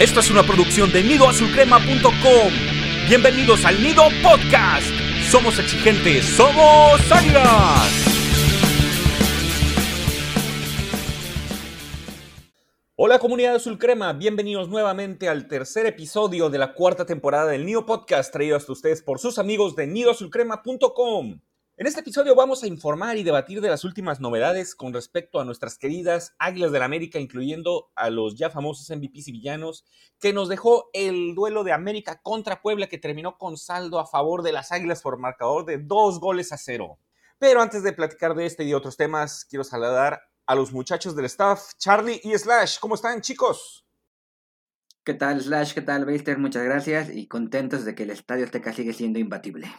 [0.00, 2.52] Esto es una producción de nidoazulcrema.com.
[3.06, 4.86] Bienvenidos al Nido Podcast.
[5.30, 8.06] Somos exigentes, somos águilas.
[12.96, 17.84] Hola comunidad azul crema, bienvenidos nuevamente al tercer episodio de la cuarta temporada del Nido
[17.84, 21.40] Podcast traído hasta ustedes por sus amigos de nidoazulcrema.com.
[21.80, 25.46] En este episodio vamos a informar y debatir de las últimas novedades con respecto a
[25.46, 29.86] nuestras queridas Águilas del América, incluyendo a los ya famosos MVPs y villanos,
[30.18, 34.42] que nos dejó el duelo de América contra Puebla que terminó con saldo a favor
[34.42, 36.98] de las Águilas por marcador de dos goles a cero.
[37.38, 41.16] Pero antes de platicar de este y de otros temas, quiero saludar a los muchachos
[41.16, 42.78] del staff, Charlie y Slash.
[42.78, 43.86] ¿Cómo están, chicos?
[45.02, 45.72] ¿Qué tal, Slash?
[45.72, 46.36] ¿Qué tal, Baster?
[46.36, 49.72] Muchas gracias y contentos de que el Estadio Azteca sigue siendo imbatible.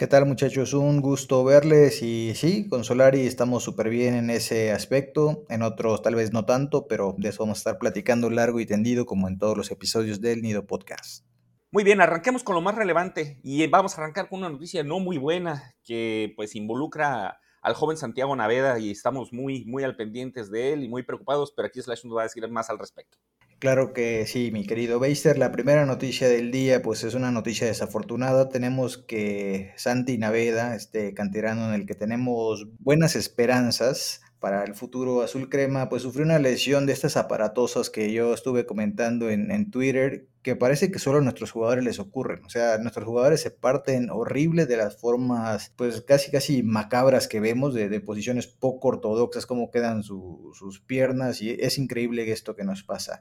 [0.00, 0.72] ¿Qué tal muchachos?
[0.72, 6.00] Un gusto verles y sí, con Solari estamos súper bien en ese aspecto, en otros
[6.00, 9.28] tal vez no tanto, pero de eso vamos a estar platicando largo y tendido como
[9.28, 11.26] en todos los episodios del Nido Podcast.
[11.70, 15.00] Muy bien, arranquemos con lo más relevante y vamos a arrancar con una noticia no
[15.00, 20.50] muy buena que pues involucra al joven Santiago Naveda y estamos muy, muy al pendientes
[20.50, 23.18] de él y muy preocupados, pero aquí Slash nos va a decir más al respecto.
[23.60, 25.36] Claro que sí, mi querido Beister.
[25.36, 28.48] La primera noticia del día, pues es una noticia desafortunada.
[28.48, 35.20] Tenemos que Santi Naveda, este canterano en el que tenemos buenas esperanzas para el futuro
[35.20, 39.70] azul crema, pues sufrió una lesión de estas aparatosas que yo estuve comentando en, en
[39.70, 42.42] Twitter, que parece que solo a nuestros jugadores les ocurren.
[42.46, 47.40] O sea, nuestros jugadores se parten horrible de las formas, pues casi casi macabras que
[47.40, 52.64] vemos, de, de posiciones poco ortodoxas, cómo quedan sus piernas, y es increíble esto que
[52.64, 53.20] nos pasa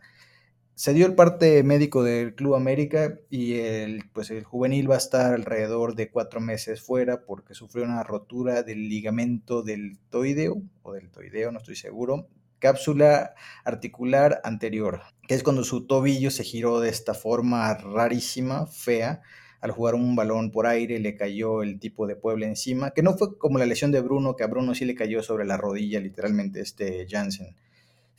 [0.80, 5.00] se dio el parte médico del Club América y el, pues el juvenil va a
[5.00, 10.94] estar alrededor de cuatro meses fuera porque sufrió una rotura del ligamento del toideo o
[10.94, 13.36] del toideo, no estoy seguro, cápsula
[13.66, 19.22] articular anterior, que es cuando su tobillo se giró de esta forma rarísima, fea,
[19.60, 23.18] al jugar un balón por aire le cayó el tipo de Puebla encima, que no
[23.18, 26.00] fue como la lesión de Bruno, que a Bruno sí le cayó sobre la rodilla
[26.00, 27.58] literalmente este Jansen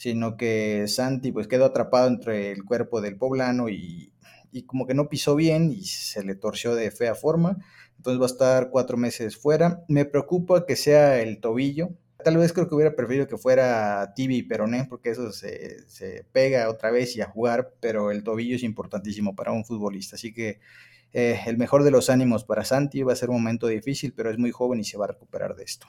[0.01, 4.15] sino que Santi pues quedó atrapado entre el cuerpo del poblano y,
[4.65, 7.59] como que no pisó bien y se le torció de fea forma,
[7.99, 9.85] entonces va a estar cuatro meses fuera.
[9.89, 11.91] Me preocupa que sea el tobillo,
[12.25, 16.25] tal vez creo que hubiera preferido que fuera Tibi y Peroné, porque eso se, se,
[16.33, 20.33] pega otra vez y a jugar, pero el tobillo es importantísimo para un futbolista, así
[20.33, 20.61] que
[21.13, 24.31] eh, el mejor de los ánimos para Santi va a ser un momento difícil, pero
[24.31, 25.87] es muy joven y se va a recuperar de esto.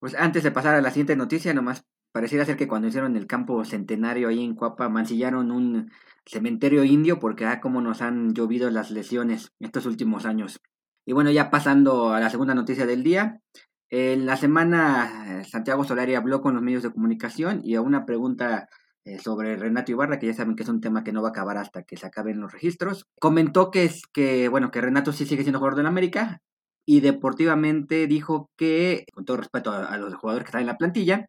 [0.00, 1.82] Pues antes de pasar a la siguiente noticia, nomás
[2.12, 5.90] Pareciera ser que cuando hicieron el campo centenario ahí en Cuapa, mancillaron un
[6.26, 10.60] cementerio indio porque ah, como nos han llovido las lesiones estos últimos años.
[11.06, 13.40] Y bueno, ya pasando a la segunda noticia del día.
[13.88, 18.06] En la semana eh, Santiago Solari habló con los medios de comunicación y a una
[18.06, 18.68] pregunta
[19.04, 21.30] eh, sobre Renato Ibarra, que ya saben que es un tema que no va a
[21.32, 25.26] acabar hasta que se acaben los registros, comentó que es que bueno, que Renato sí
[25.26, 26.40] sigue siendo jugador de la América
[26.86, 30.78] y deportivamente dijo que, con todo respeto a, a los jugadores que están en la
[30.78, 31.26] plantilla,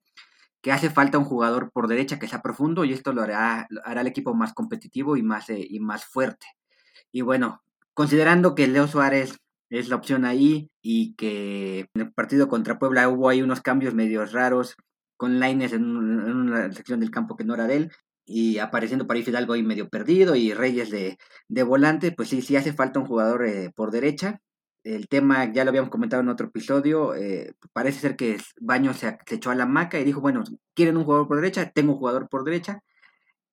[0.63, 4.01] que hace falta un jugador por derecha que sea profundo y esto lo hará, hará
[4.01, 6.47] el equipo más competitivo y más, eh, y más fuerte.
[7.11, 7.61] Y bueno,
[7.93, 9.37] considerando que Leo Suárez
[9.69, 13.93] es la opción ahí y que en el partido contra Puebla hubo ahí unos cambios
[13.93, 14.75] medios raros
[15.17, 17.91] con Laines en, una sección del campo que no era de él
[18.25, 21.17] y apareciendo para ahí Fidalgo ahí medio perdido y Reyes de,
[21.49, 24.39] de volante, pues sí, sí hace falta un jugador eh, por derecha
[24.83, 29.17] el tema ya lo habíamos comentado en otro episodio, eh, parece ser que Baño se,
[29.31, 32.29] echó a la maca y dijo, bueno, quieren un jugador por derecha, tengo un jugador
[32.29, 32.83] por derecha,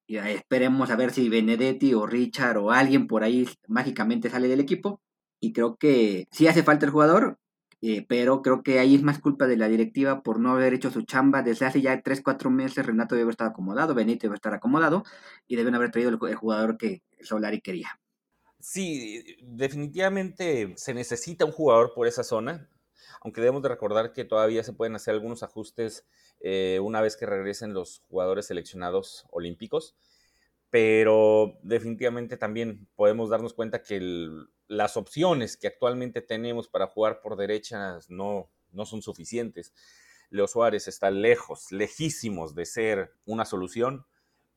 [0.07, 4.61] y esperemos a ver si Benedetti o Richard o alguien por ahí mágicamente sale del
[4.61, 5.01] equipo,
[5.41, 7.39] y creo que sí hace falta el jugador,
[7.83, 10.91] eh, pero creo que ahí es más culpa de la directiva por no haber hecho
[10.91, 11.43] su chamba.
[11.43, 15.05] Desde hace ya 3, 4 meses Renato debe estar acomodado, Benito debe estar acomodado,
[15.47, 18.00] y deben haber traído el jugador que Solari quería.
[18.60, 22.69] Sí, definitivamente se necesita un jugador por esa zona,
[23.22, 26.06] aunque debemos de recordar que todavía se pueden hacer algunos ajustes
[26.41, 29.97] eh, una vez que regresen los jugadores seleccionados olímpicos,
[30.69, 34.29] pero definitivamente también podemos darnos cuenta que
[34.69, 39.73] las opciones que actualmente tenemos para jugar por derechas no, no son suficientes.
[40.29, 44.06] Leo Suárez está lejos, lejísimos de ser una solución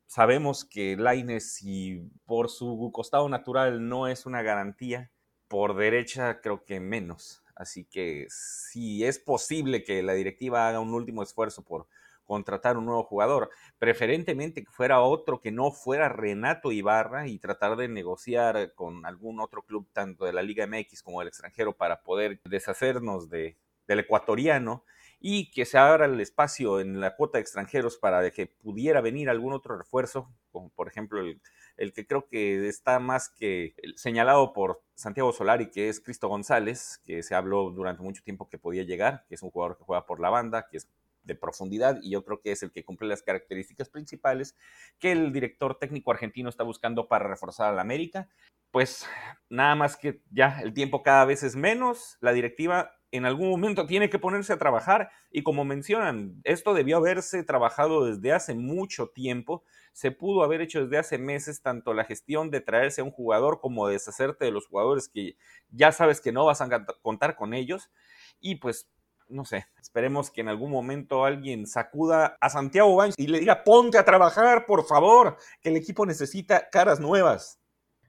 [0.08, 5.12] Sabemos que Laines, si por su costado natural no es una garantía,
[5.48, 7.44] por derecha creo que menos.
[7.56, 11.88] Así que si es posible que la directiva haga un último esfuerzo por
[12.24, 17.76] contratar un nuevo jugador, preferentemente que fuera otro que no fuera Renato Ibarra y tratar
[17.76, 22.02] de negociar con algún otro club tanto de la Liga MX como del extranjero para
[22.02, 23.58] poder deshacernos de,
[23.88, 24.86] del ecuatoriano
[25.26, 29.30] y que se abra el espacio en la cuota de extranjeros para que pudiera venir
[29.30, 31.42] algún otro refuerzo, como por ejemplo el,
[31.78, 37.02] el que creo que está más que señalado por Santiago Solari, que es Cristo González,
[37.06, 40.06] que se habló durante mucho tiempo que podía llegar, que es un jugador que juega
[40.06, 40.90] por la banda, que es
[41.24, 44.58] de profundidad y yo creo que es el que cumple las características principales
[45.00, 48.28] que el director técnico argentino está buscando para reforzar a la América.
[48.72, 49.08] Pues
[49.50, 53.86] nada más que ya el tiempo cada vez es menos, la directiva en algún momento
[53.86, 59.10] tiene que ponerse a trabajar y como mencionan, esto debió haberse trabajado desde hace mucho
[59.10, 63.12] tiempo, se pudo haber hecho desde hace meses tanto la gestión de traerse a un
[63.12, 65.38] jugador como deshacerte de los jugadores que
[65.70, 67.92] ya sabes que no vas a contar con ellos
[68.40, 68.90] y pues
[69.30, 73.64] no sé, esperemos que en algún momento alguien sacuda a Santiago Baños y le diga
[73.64, 77.63] ponte a trabajar, por favor, que el equipo necesita caras nuevas.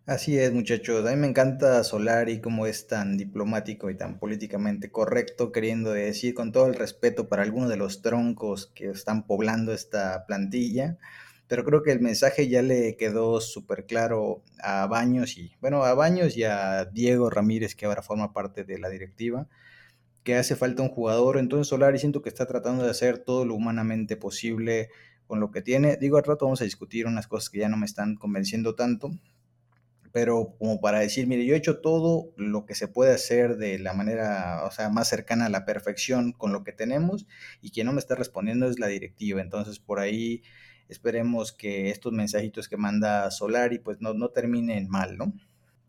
[0.07, 1.07] Así es, muchachos.
[1.07, 6.35] A mí me encanta Solari como es tan diplomático y tan políticamente correcto, queriendo decir
[6.35, 10.99] con todo el respeto para algunos de los troncos que están poblando esta plantilla.
[11.49, 15.95] Pero creo que el mensaje ya le quedó súper claro a Baños y, bueno, a
[15.95, 19.49] Baños y a Diego Ramírez, que ahora forma parte de la directiva,
[20.25, 21.39] que hace falta un jugador.
[21.39, 24.91] Entonces Solari siento que está tratando de hacer todo lo humanamente posible
[25.27, 25.97] con lo que tiene.
[25.97, 29.13] Digo, al rato vamos a discutir unas cosas que ya no me están convenciendo tanto,
[30.15, 33.81] pero como para decir, mire, yo he hecho todo lo que se puede hacer de
[33.81, 37.27] la manera, o sea, más cercana a la perfección con lo que tenemos
[37.61, 39.43] y quien no me está respondiendo es la directiva.
[39.43, 40.45] Entonces, por ahí
[40.89, 45.33] esperemos que estos mensajitos que manda Solari pues no, no terminen mal, ¿no?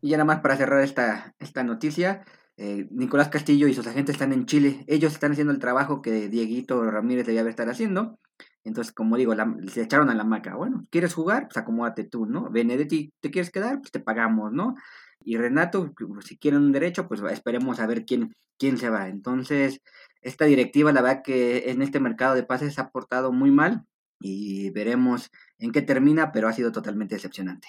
[0.01, 2.25] Y ya nada más para cerrar esta, esta noticia,
[2.57, 4.85] eh, Nicolás Castillo y sus agentes están en Chile.
[4.87, 8.17] Ellos están haciendo el trabajo que Dieguito Ramírez debía estar haciendo.
[8.65, 9.33] Entonces, como digo,
[9.67, 10.55] se echaron a la maca.
[10.55, 11.43] Bueno, ¿quieres jugar?
[11.47, 12.49] Pues acomódate tú, ¿no?
[12.49, 13.79] Benedetti, ¿te quieres quedar?
[13.79, 14.75] Pues te pagamos, ¿no?
[15.23, 19.07] Y Renato, pues, si quieren un derecho, pues esperemos a ver quién, quién se va.
[19.07, 19.81] Entonces,
[20.21, 23.85] esta directiva, la verdad que en este mercado de pases ha portado muy mal
[24.19, 25.29] y veremos
[25.59, 27.67] en qué termina, pero ha sido totalmente decepcionante.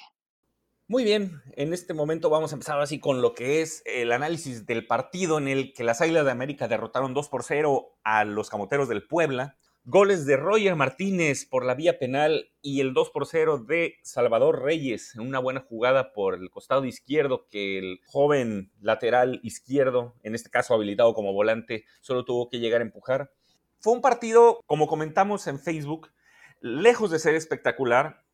[0.89, 4.67] Muy bien, en este momento vamos a empezar así con lo que es el análisis
[4.67, 8.49] del partido en el que las Águilas de América derrotaron 2 por 0 a los
[8.49, 9.59] Camoteros del Puebla.
[9.89, 14.65] Goles de Roger Martínez por la vía penal y el 2 por 0 de Salvador
[14.65, 20.35] Reyes en una buena jugada por el costado izquierdo que el joven lateral izquierdo, en
[20.35, 23.31] este caso habilitado como volante, solo tuvo que llegar a empujar.
[23.79, 26.11] Fue un partido, como comentamos en Facebook,
[26.61, 28.25] lejos de ser espectacular.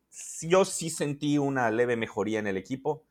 [0.40, 3.04] Yo sí sentí una leve mejoría en el equipo.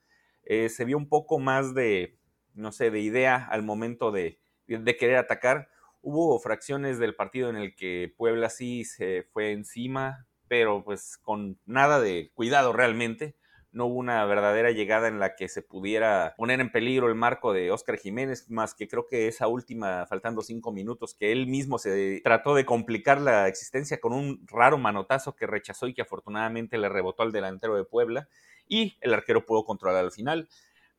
[0.46, 2.18] Eh, se vio un poco más de,
[2.56, 5.70] no sé, de idea al momento de, de querer atacar
[6.02, 11.60] Hubo fracciones del partido en el que Puebla sí se fue encima, pero pues con
[11.66, 13.36] nada de cuidado realmente.
[13.72, 17.54] No hubo una verdadera llegada en la que se pudiera poner en peligro el marco
[17.54, 21.78] de Óscar Jiménez, más que creo que esa última, faltando cinco minutos, que él mismo
[21.78, 26.78] se trató de complicar la existencia con un raro manotazo que rechazó y que afortunadamente
[26.78, 28.28] le rebotó al delantero de Puebla
[28.68, 30.50] y el arquero pudo controlar al final.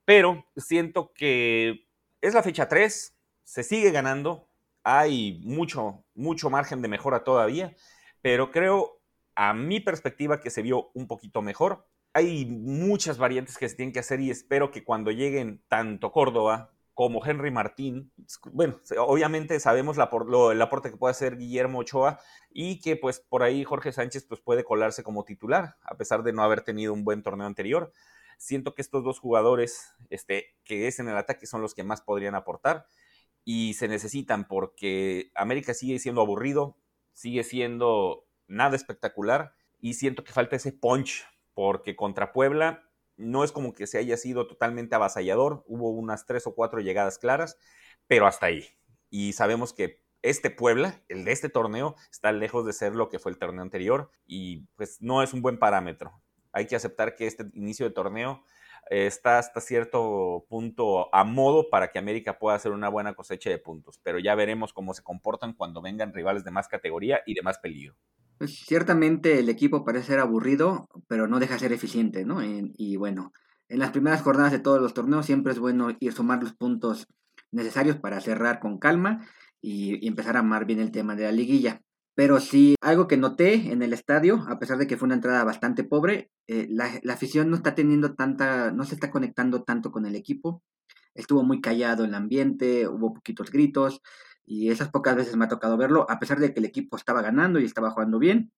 [0.05, 1.88] Pero siento que
[2.22, 4.48] es la fecha 3, se sigue ganando,
[4.84, 7.75] hay mucho, mucho margen de mejora todavía,
[8.20, 9.00] pero creo,
[9.34, 11.87] a mi perspectiva, que se vio un poquito mejor.
[12.12, 16.70] Hay muchas variantes que se tienen que hacer y espero que cuando lleguen tanto Córdoba
[16.94, 18.12] como Henry Martín,
[18.52, 20.11] bueno, obviamente sabemos la,
[20.52, 22.20] el aporte que puede hacer Guillermo Ochoa
[22.50, 26.34] y que pues por ahí Jorge Sánchez pues puede colarse como titular, a pesar de
[26.34, 27.93] no haber tenido un buen torneo anterior.
[28.36, 32.03] Siento que estos dos jugadores este, que es en el ataque son los que más
[32.03, 32.86] podrían aportar
[33.44, 36.77] y se necesitan porque América sigue siendo aburrido,
[37.13, 43.53] sigue siendo nada espectacular y siento que falta ese punch porque contra Puebla no es
[43.53, 47.58] como que se haya sido totalmente avasallador, hubo unas tres o cuatro llegadas claras,
[48.06, 48.67] pero hasta ahí.
[49.11, 53.19] Y sabemos que este Puebla, el de este torneo, está lejos de ser lo que
[53.19, 56.13] fue el torneo anterior y pues no es un buen parámetro.
[56.53, 58.44] Hay que aceptar que este inicio de torneo
[58.91, 63.58] está hasta cierto punto a modo para que América pueda hacer una buena cosecha de
[63.58, 67.43] puntos, pero ya veremos cómo se comportan cuando vengan rivales de más categoría y de
[67.43, 67.96] más peligro.
[68.39, 72.41] Pues ciertamente el equipo parece ser aburrido, pero no deja de ser eficiente, ¿no?
[72.43, 73.32] y bueno,
[73.69, 77.06] en las primeras jornadas de todos los torneos siempre es bueno ir sumar los puntos
[77.51, 79.27] necesarios para cerrar con calma
[79.60, 81.81] y, y empezar a amar bien el tema de la liguilla.
[82.14, 85.44] Pero sí, algo que noté en el estadio, a pesar de que fue una entrada
[85.44, 90.04] bastante pobre, eh, la, afición no está teniendo tanta, no se está conectando tanto con
[90.04, 90.62] el equipo.
[91.14, 94.02] Estuvo muy callado el ambiente, hubo poquitos gritos,
[94.44, 97.22] y esas pocas veces me ha tocado verlo, a pesar de que el equipo estaba
[97.22, 98.52] ganando y estaba jugando bien,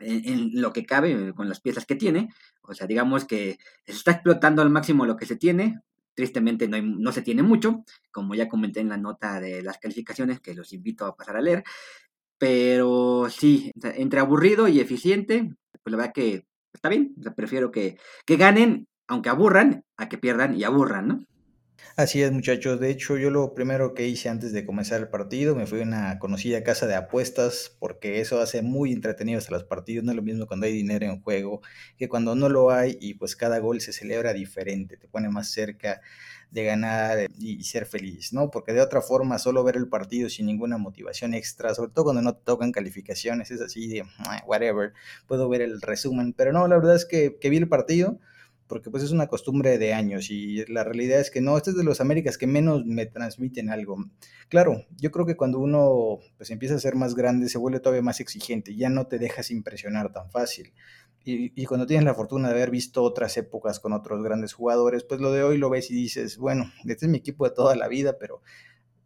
[0.00, 2.28] en, lo que cabe, con las piezas que tiene.
[2.62, 5.80] O sea, digamos que se está explotando al máximo lo que se tiene,
[6.14, 10.40] tristemente no, no se tiene mucho, como ya comenté en la nota de las calificaciones
[10.40, 11.64] que los invito a pasar a leer.
[12.40, 15.52] Pero sí, entre aburrido y eficiente,
[15.84, 17.14] pues la verdad que está bien.
[17.36, 21.20] prefiero que, que ganen, aunque aburran, a que pierdan y aburran, ¿no?
[21.96, 22.80] Así es, muchachos.
[22.80, 25.82] De hecho, yo lo primero que hice antes de comenzar el partido, me fui a
[25.82, 30.04] una conocida casa de apuestas, porque eso hace muy entretenidos a los partidos.
[30.04, 31.60] No es lo mismo cuando hay dinero en juego
[31.98, 35.50] que cuando no lo hay y pues cada gol se celebra diferente, te pone más
[35.50, 36.00] cerca
[36.50, 38.50] de ganar y ser feliz, ¿no?
[38.50, 42.22] Porque de otra forma, solo ver el partido sin ninguna motivación extra, sobre todo cuando
[42.22, 44.04] no te tocan calificaciones, es así de
[44.46, 44.92] whatever,
[45.28, 48.18] puedo ver el resumen, pero no, la verdad es que, que vi el partido
[48.70, 51.76] porque pues es una costumbre de años y la realidad es que no, este es
[51.76, 53.96] de los Américas que menos me transmiten algo.
[54.48, 58.02] Claro, yo creo que cuando uno pues empieza a ser más grande se vuelve todavía
[58.02, 60.72] más exigente, ya no te dejas impresionar tan fácil.
[61.24, 65.04] Y, y, cuando tienes la fortuna de haber visto otras épocas con otros grandes jugadores,
[65.04, 67.76] pues lo de hoy lo ves y dices, bueno, este es mi equipo de toda
[67.76, 68.40] la vida, pero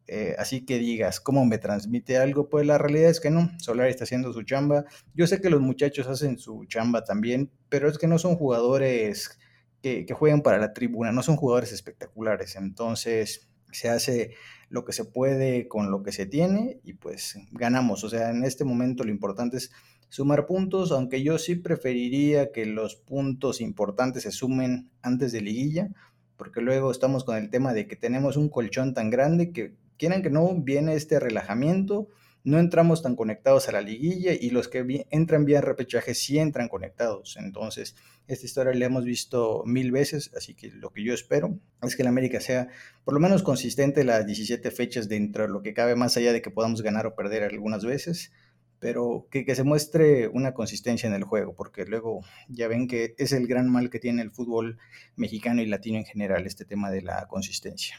[0.06, 2.48] eh, así que digas, ¿cómo me transmite algo?
[2.48, 4.84] Pues la realidad es que no, Solari está haciendo su chamba.
[5.14, 9.38] Yo sé que los muchachos hacen su chamba también, pero es que no son jugadores
[9.84, 14.34] que, juegan para la tribuna, no son jugadores espectaculares, entonces se hace
[14.70, 18.02] lo que se puede con lo que se tiene y pues ganamos.
[18.02, 19.72] O sea, en este momento lo importante es
[20.08, 25.90] sumar puntos, aunque yo sí preferiría que los puntos importantes se sumen antes de liguilla,
[26.38, 30.22] porque luego estamos con el tema de que tenemos un colchón tan grande que quieran
[30.22, 32.08] que no viene este relajamiento
[32.44, 36.68] no entramos tan conectados a la liguilla y los que entran vía repechaje sí entran
[36.68, 37.38] conectados.
[37.38, 37.96] Entonces,
[38.28, 42.02] esta historia la hemos visto mil veces, así que lo que yo espero es que
[42.02, 42.68] el América sea
[43.02, 46.42] por lo menos consistente las 17 fechas dentro de lo que cabe, más allá de
[46.42, 48.30] que podamos ganar o perder algunas veces,
[48.78, 53.14] pero que, que se muestre una consistencia en el juego, porque luego ya ven que
[53.16, 54.76] es el gran mal que tiene el fútbol
[55.16, 57.96] mexicano y latino en general, este tema de la consistencia.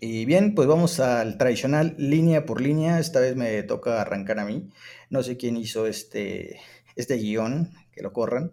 [0.00, 2.98] Y bien, pues vamos al tradicional línea por línea.
[3.00, 4.70] Esta vez me toca arrancar a mí.
[5.10, 6.60] No sé quién hizo este,
[6.96, 8.52] este guion, que lo corran.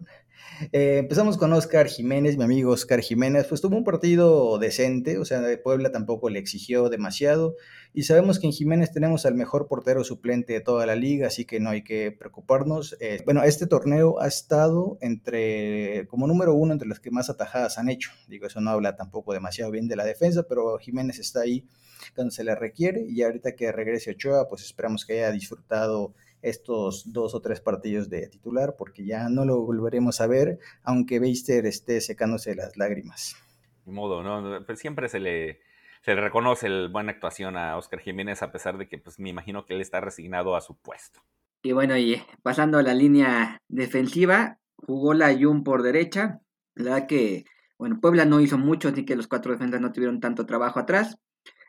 [0.72, 5.24] Eh, empezamos con Oscar Jiménez, mi amigo Oscar Jiménez, pues tuvo un partido decente, o
[5.24, 7.56] sea, de Puebla tampoco le exigió demasiado
[7.92, 11.44] y sabemos que en Jiménez tenemos al mejor portero suplente de toda la liga, así
[11.44, 12.96] que no hay que preocuparnos.
[13.00, 17.78] Eh, bueno, este torneo ha estado entre, como número uno entre los que más atajadas
[17.78, 21.40] han hecho, digo, eso no habla tampoco demasiado bien de la defensa, pero Jiménez está
[21.40, 21.66] ahí
[22.14, 26.14] cuando se le requiere y ahorita que regrese Ochoa, pues esperamos que haya disfrutado
[26.48, 31.18] estos dos o tres partidos de titular, porque ya no lo volveremos a ver, aunque
[31.18, 33.36] Beister esté secándose las lágrimas.
[33.84, 34.64] De modo, ¿no?
[34.64, 35.60] Pues siempre se le,
[36.02, 39.28] se le reconoce la buena actuación a Oscar Jiménez, a pesar de que pues, me
[39.28, 41.20] imagino que él está resignado a su puesto.
[41.62, 46.40] Y bueno, y pasando a la línea defensiva, jugó la Jun por derecha.
[46.74, 47.44] La verdad que,
[47.76, 51.18] bueno, Puebla no hizo mucho, así que los cuatro defensas no tuvieron tanto trabajo atrás.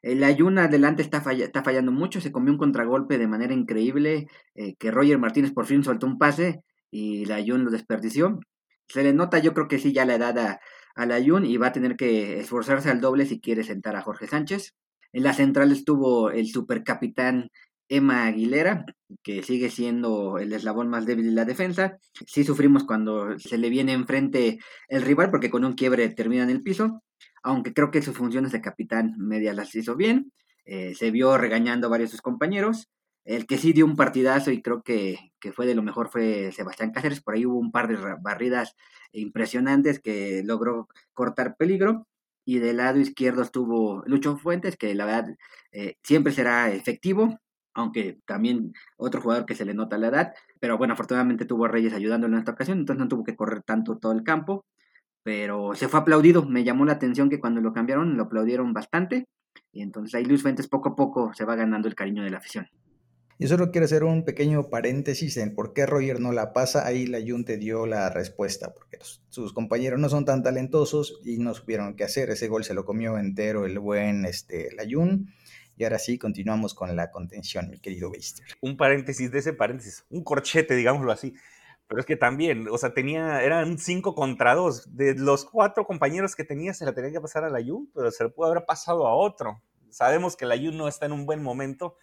[0.08, 4.90] El Ayun adelante está, fallando mucho, se comió un contragolpe de manera increíble, eh, que
[4.90, 8.40] Roger Martínez por fin soltó un pase y la Ayun lo desperdició.
[8.88, 10.38] Se le nota, yo creo que sí, ya la edad
[10.96, 14.02] a, la Ayun y va a tener que esforzarse al doble si quiere sentar a
[14.02, 14.76] Jorge Sánchez.
[15.12, 17.50] En la central estuvo el supercapitán
[17.90, 18.86] Emma Aguilera,
[19.24, 21.98] que sigue siendo el eslabón más débil de la defensa.
[22.26, 26.50] Sí sufrimos cuando se le viene enfrente el rival, porque con un quiebre termina en
[26.50, 27.04] el piso
[27.44, 30.32] aunque creo que sus funciones de capitán media las hizo bien.
[30.66, 32.90] Eh, se vio regañando a varios de sus compañeros.
[33.24, 35.18] El que sí dio un partidazo y creo que,
[35.54, 37.22] fue de lo mejor fue Sebastián Cáceres.
[37.22, 38.76] Por ahí hubo un par de barridas
[39.12, 42.08] impresionantes que logró cortar peligro.
[42.46, 45.36] Y del lado izquierdo estuvo Lucho Fuentes, que la verdad
[45.74, 47.40] eh, siempre será efectivo,
[47.74, 50.34] aunque también otro jugador que se le nota la edad.
[50.62, 53.98] Pero bueno, afortunadamente tuvo Reyes ayudándolo en esta ocasión, entonces no tuvo que correr tanto
[53.98, 54.66] todo el campo
[55.24, 56.46] pero se fue aplaudido.
[56.46, 59.26] Me llamó la atención que cuando lo cambiaron lo aplaudieron bastante.
[59.72, 62.38] Y entonces ahí Luis Fuentes poco a poco se va ganando el cariño de la
[62.38, 62.68] afición.
[63.40, 66.88] Y solo quiero hacer un pequeño paréntesis en por qué Roger no la pasa.
[66.88, 68.98] Ahí la Jun te dio la respuesta, porque
[69.30, 72.32] sus compañeros no son tan talentosos y no supieron qué hacer.
[72.32, 75.32] Ese gol se lo comió entero el buen este, la Jun.
[75.78, 78.48] Y ahora sí, continuamos con la contención, mi querido Beister.
[78.62, 81.36] Un paréntesis de ese paréntesis, un corchete, digámoslo así.
[81.88, 84.96] Pero es que también, o sea, tenía, eran cinco contra dos.
[84.96, 88.12] De los cuatro compañeros que tenía, se la tenía que pasar a la Yu, pero
[88.12, 89.62] se le pudo haber pasado a otro.
[89.90, 91.96] Sabemos que la Yu no está en un buen momento.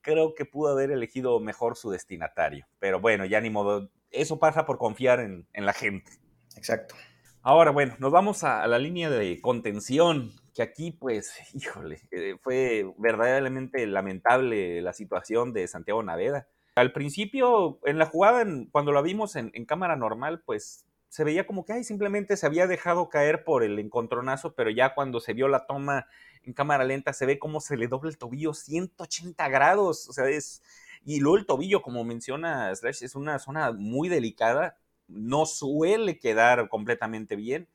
[0.00, 2.66] Creo que pudo haber elegido mejor su destinatario.
[2.78, 3.90] Pero bueno, ya ni modo.
[4.10, 6.12] Eso pasa por confiar en, la gente.
[6.56, 6.94] Exacto.
[7.42, 12.90] Ahora, bueno, nos vamos a, la línea de contención, que aquí, pues, híjole, eh, fue
[12.96, 19.34] verdaderamente lamentable la situación de Santiago Naveda al principio, en la jugada, cuando la vimos
[19.34, 23.64] en, cámara normal, pues se veía como que ay, simplemente se había dejado caer por
[23.64, 26.06] el encontronazo, pero ya cuando se vio la toma
[26.42, 30.28] en cámara lenta se ve cómo se le dobla el tobillo 180 grados, o sea,
[30.28, 30.62] es...
[31.04, 34.76] Y luego el tobillo, como menciona Slash, es una zona muy delicada,
[35.08, 37.68] no suele quedar completamente bien.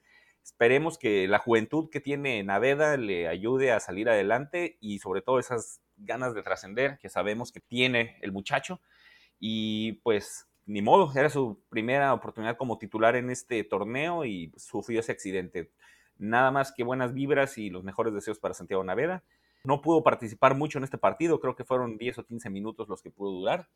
[0.43, 5.39] Esperemos que la juventud que tiene Naveda le ayude a salir adelante y sobre todo
[5.39, 8.81] esas ganas de trascender que sabemos que tiene el muchacho.
[9.39, 14.99] Y pues ni modo, era su primera oportunidad como titular en este torneo y sufrió
[14.99, 15.71] ese accidente.
[16.17, 19.23] Nada más que buenas vibras y los mejores deseos para Santiago Naveda.
[19.63, 23.01] No pudo participar mucho en este partido, creo que fueron 10 o 15 minutos los
[23.01, 23.69] que pudo durar.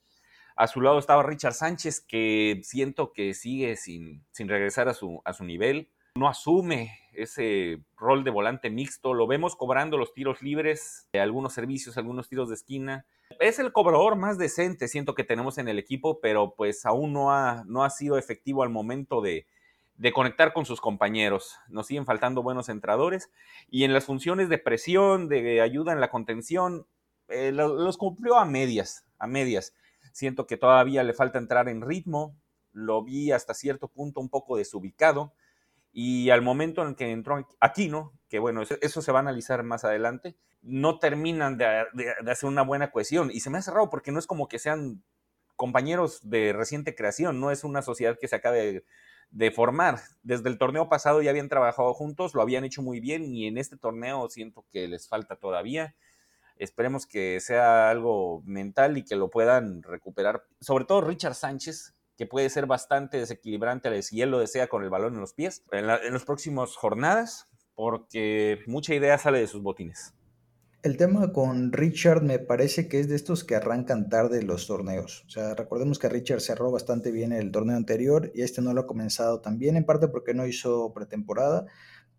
[0.55, 5.21] A su lado estaba Richard Sánchez, que siento que sigue sin, sin regresar a su,
[5.25, 5.89] a su nivel.
[6.17, 9.13] No asume ese rol de volante mixto.
[9.13, 13.05] Lo vemos cobrando los tiros libres, algunos servicios, algunos tiros de esquina.
[13.41, 17.33] Es el cobrador más decente, siento que tenemos en el equipo, pero pues aún no
[17.33, 19.45] ha, no ha sido efectivo al momento de,
[19.97, 21.57] de conectar con sus compañeros.
[21.67, 23.29] Nos siguen faltando buenos entradores
[23.69, 26.87] y en las funciones de presión, de ayuda en la contención,
[27.27, 29.75] eh, los cumplió a medias, a medias.
[30.13, 32.37] Siento que todavía le falta entrar en ritmo,
[32.71, 35.33] lo vi hasta cierto punto un poco desubicado
[35.97, 39.85] y al momento en que entró Aquino, que bueno, eso, se va a analizar más
[39.85, 44.11] adelante, no terminan de, de, hacer una buena cohesión y se me ha cerrado porque
[44.11, 45.01] no es como que sean
[45.55, 48.83] compañeros de reciente creación, no es una sociedad que se acabe
[49.29, 50.01] de formar.
[50.21, 53.57] Desde el torneo pasado ya habían trabajado juntos, lo habían hecho muy bien y en
[53.57, 55.95] este torneo siento que les falta todavía.
[56.57, 60.43] Esperemos que sea algo mental y que lo puedan recuperar.
[60.59, 64.89] Sobre todo Richard Sánchez, que puede ser bastante desequilibrante si él lo desea con el
[64.89, 69.61] balón en los pies en, en las próximas jornadas, porque mucha idea sale de sus
[69.61, 70.13] botines.
[70.85, 75.23] El tema con Richard me parece que es de estos que arrancan tarde los torneos.
[75.25, 78.81] O sea, recordemos que Richard cerró bastante bien el torneo anterior y este no lo
[78.81, 81.65] ha comenzado tan bien, en parte porque no hizo pretemporada.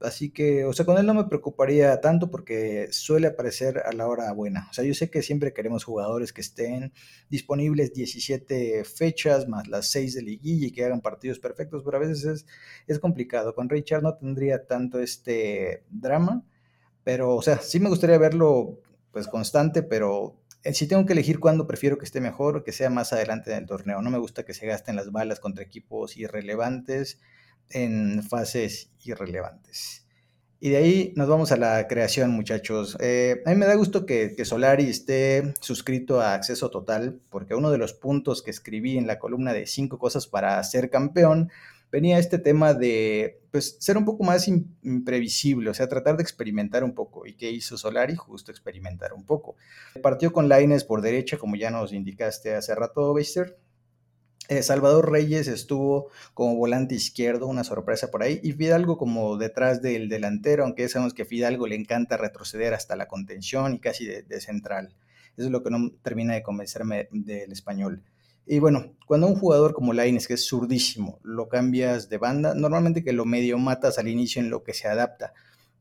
[0.00, 4.06] Así que, o sea, con él no me preocuparía tanto porque suele aparecer a la
[4.06, 4.68] hora buena.
[4.70, 6.92] O sea, yo sé que siempre queremos jugadores que estén
[7.30, 12.00] disponibles 17 fechas más las 6 de liguilla y que hagan partidos perfectos, pero a
[12.00, 12.46] veces
[12.86, 13.54] es, complicado.
[13.54, 16.44] Con Richard no tendría tanto este drama
[17.06, 18.80] pero, o sea, sí me gustaría verlo
[19.12, 22.90] pues constante, pero eh, si tengo que elegir cuándo prefiero que esté mejor, que sea
[22.90, 24.02] más adelante en el torneo.
[24.02, 27.20] No me gusta que se gasten las balas contra equipos irrelevantes
[27.70, 30.06] en fases irrelevantes.
[30.58, 32.96] Y de ahí nos vamos a la creación, muchachos.
[33.00, 37.54] Eh, a mí me da gusto que, que, Solari esté suscrito a Acceso Total, porque
[37.54, 41.50] uno de los puntos que escribí en la columna de cinco cosas para ser campeón
[41.90, 46.84] venía este tema de pues, ser un poco más imprevisible, o sea, tratar de experimentar
[46.84, 47.26] un poco.
[47.26, 48.16] ¿Y qué hizo Solari?
[48.16, 49.56] Justo experimentar un poco.
[50.02, 53.58] Partió con Laines por derecha, como ya nos indicaste hace rato, Beister.
[54.48, 59.82] Eh, Salvador Reyes estuvo como volante izquierdo, una sorpresa por ahí, y Fidalgo como detrás
[59.82, 64.06] del delantero, aunque sabemos que a Fidalgo le encanta retroceder hasta la contención y casi
[64.06, 64.94] de, de central.
[65.36, 68.02] Eso es lo que no termina de convencerme del español.
[68.46, 73.02] Y bueno, cuando un jugador como Laines, que es zurdísimo, lo cambias de banda, normalmente
[73.02, 75.32] que lo medio matas al inicio en lo que se adapta,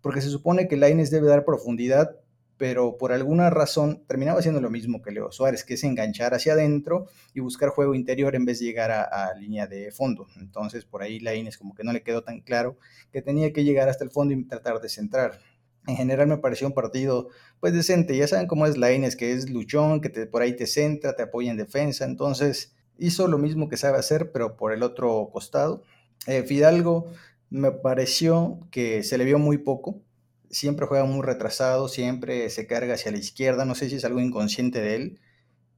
[0.02, 2.16] porque se supone que Laines debe dar profundidad,
[2.58, 6.54] pero por alguna razón terminaba haciendo lo mismo que Leo Suárez, que es enganchar hacia
[6.54, 10.28] adentro y buscar juego interior en vez de llegar a, línea de fondo.
[10.38, 12.78] Entonces por ahí Laines como que no le quedó tan claro
[13.12, 15.40] que tenía que llegar hasta el fondo y tratar de centrar
[15.88, 18.18] en general me pareció un partido pues decente.
[18.18, 21.24] Ya saben cómo es la Ines, que es luchón, que por ahí te centra, te
[21.24, 22.06] apoya en defensa.
[22.06, 25.84] Entonces hizo lo mismo que sabe hacer, pero por el otro costado.
[26.28, 27.12] Eh, Fidalgo
[27.50, 30.02] me pareció que se le vio muy poco.
[30.50, 33.66] Siempre juega muy retrasado, siempre se carga hacia la izquierda.
[33.66, 35.20] No sé si es algo inconsciente de él.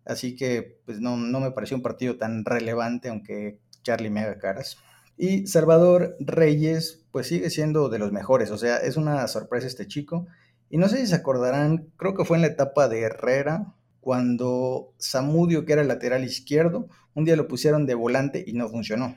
[0.06, 4.38] Así que pues no, no me pareció un partido tan relevante, aunque Charlie me haga
[4.38, 4.78] caras.
[5.18, 9.88] Y Salvador Reyes, pues sigue siendo de los mejores, o sea, es una sorpresa este
[9.88, 10.28] chico.
[10.70, 14.94] Y no sé si se acordarán, creo que fue en la etapa de Herrera, cuando
[15.02, 19.16] Zamudio, que era el lateral izquierdo, un día lo pusieron de volante y no funcionó.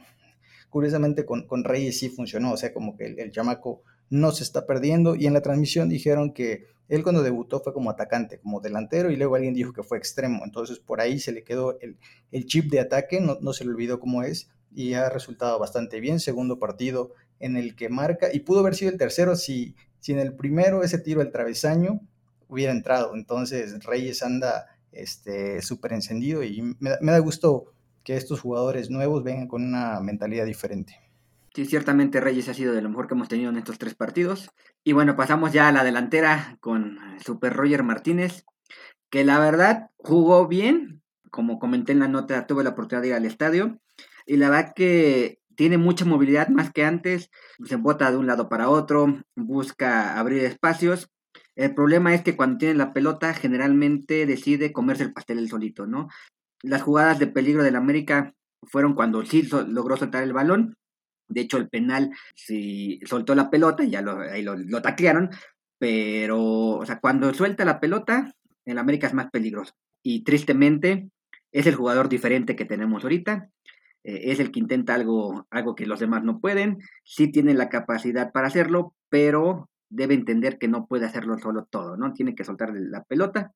[0.71, 4.67] Curiosamente con, con Reyes sí funcionó, o sea, como que el, chamaco no se está
[4.67, 5.15] perdiendo.
[5.15, 9.17] Y en la transmisión dijeron que él cuando debutó fue como atacante, como delantero, y
[9.17, 10.43] luego alguien dijo que fue extremo.
[10.45, 11.97] Entonces por ahí se le quedó el,
[12.33, 16.01] el chip de ataque, no, no se le olvidó cómo es y ha resultado bastante
[16.01, 16.21] bien.
[16.21, 20.19] Segundo partido en el que marca y pudo haber sido el tercero si, si en
[20.19, 22.01] el primero ese tiro al travesaño
[22.49, 23.15] hubiera entrado.
[23.15, 29.23] Entonces Reyes anda este, súper encendido y me, me da gusto que estos jugadores nuevos
[29.23, 31.10] vengan con una mentalidad diferente.
[31.55, 34.51] Sí, ciertamente Reyes ha sido de lo mejor que hemos tenido en estos tres partidos.
[34.85, 38.45] Y bueno, pasamos ya a la delantera con Super Roger Martínez,
[39.11, 41.03] que la verdad jugó bien.
[41.31, 43.81] Como comenté en la nota, tuve la oportunidad de ir al estadio
[44.27, 47.31] y la verdad que tiene mucha movilidad más que antes,
[47.65, 51.11] se bota de un lado para otro, busca abrir espacios.
[51.57, 55.87] El problema es que cuando tiene la pelota generalmente decide comerse el pastel el solito,
[55.87, 56.09] ¿no?
[56.63, 60.77] Las jugadas de peligro del América fueron cuando sí logró soltar el balón.
[61.31, 65.31] De hecho, el penal sí soltó la pelota, ya lo, ahí lo, lo taclearon,
[65.79, 68.35] pero, o sea, cuando suelta la pelota,
[68.67, 69.73] el América es más peligroso.
[70.03, 71.09] Y tristemente,
[71.53, 73.49] es el jugador diferente que tenemos ahorita.
[74.05, 76.79] Eh, es el que intenta algo, algo que los demás no pueden.
[77.05, 81.97] Sí tiene la capacidad para hacerlo, pero debe entender que no puede hacerlo solo todo,
[81.97, 82.13] ¿no?
[82.13, 83.53] Tiene que soltar la pelota.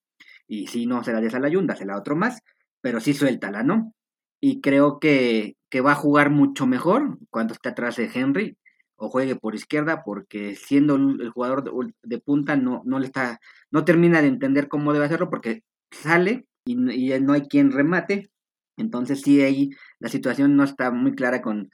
[0.46, 2.42] Y si no se la des a la Yunda, se la otro más,
[2.80, 3.94] pero sí suéltala, ¿no?
[4.40, 8.56] Y creo que, que va a jugar mucho mejor cuando esté atrás de Henry
[8.94, 11.64] o juegue por izquierda, porque siendo el jugador
[12.00, 13.40] de, punta no, no le está,
[13.72, 18.30] no termina de entender cómo debe hacerlo, porque sale y, no hay quien remate.
[18.76, 21.72] Entonces sí ahí la situación no está muy clara con,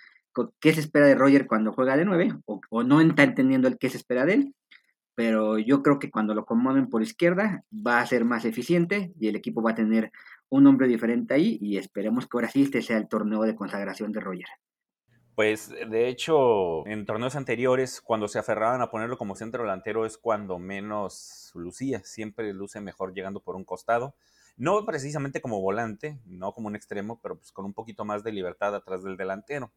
[0.61, 3.77] qué se espera de Roger cuando juega de 9, o, o, no está entendiendo el
[3.77, 4.55] qué se espera de él.
[5.21, 9.29] Pero yo creo que cuando lo acomoden por izquierda va a ser más eficiente y
[9.29, 10.13] el equipo va a tener
[10.49, 14.13] un hombre diferente ahí y esperemos que ahora sí este sea el torneo de consagración
[14.13, 14.47] de Roger.
[15.35, 20.17] Pues de hecho, en torneos anteriores, cuando se aferraban a ponerlo como centro delantero es
[20.17, 22.01] cuando menos lucía.
[22.03, 24.15] Siempre luce mejor llegando por un costado.
[24.57, 28.33] No precisamente como volante, no como un extremo, pero pues con un poquito más de
[28.33, 29.71] libertad atrás del delantero.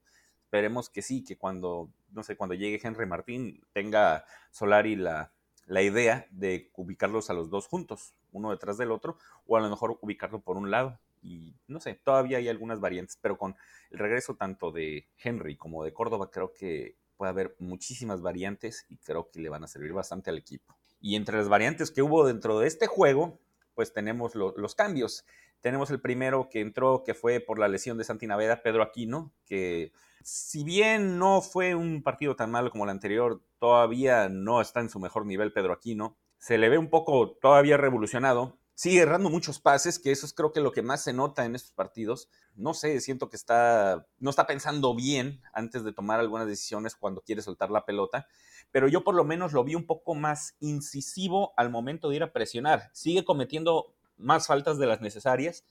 [0.53, 5.33] Esperemos que sí, que cuando, no sé, cuando llegue Henry Martín tenga Solari la,
[5.65, 9.67] la idea de ubicarlos a los dos juntos, uno detrás del otro, o a lo
[9.67, 13.55] mejor ubicarlo por un lado y no sé, todavía hay algunas variantes, pero con
[13.89, 18.97] el regreso tanto de Henry como de Córdoba creo que puede haber muchísimas variantes y
[18.97, 20.77] creo que le van a servir bastante al equipo.
[21.01, 23.39] Y entre las variantes que hubo dentro de este juego,
[23.73, 25.25] pues tenemos los cambios.
[25.63, 29.31] Tenemos el primero que entró, que fue por la lesión de Santi Naveda, Pedro Aquino,
[29.45, 34.81] que si bien no fue un partido tan malo como el anterior, todavía no está
[34.81, 36.17] en su mejor nivel Pedro Aquino.
[36.37, 40.51] Se le ve un poco todavía revolucionado, sigue errando muchos pases, que eso es creo
[40.51, 42.27] que lo que más se nota en estos partidos.
[42.55, 47.21] No sé, siento que está, no está pensando bien antes de tomar algunas decisiones cuando
[47.21, 48.27] quiere soltar la pelota,
[48.71, 52.23] pero yo por lo menos lo vi un poco más incisivo al momento de ir
[52.23, 52.89] a presionar.
[52.91, 55.65] Sigue cometiendo más faltas de las necesarias,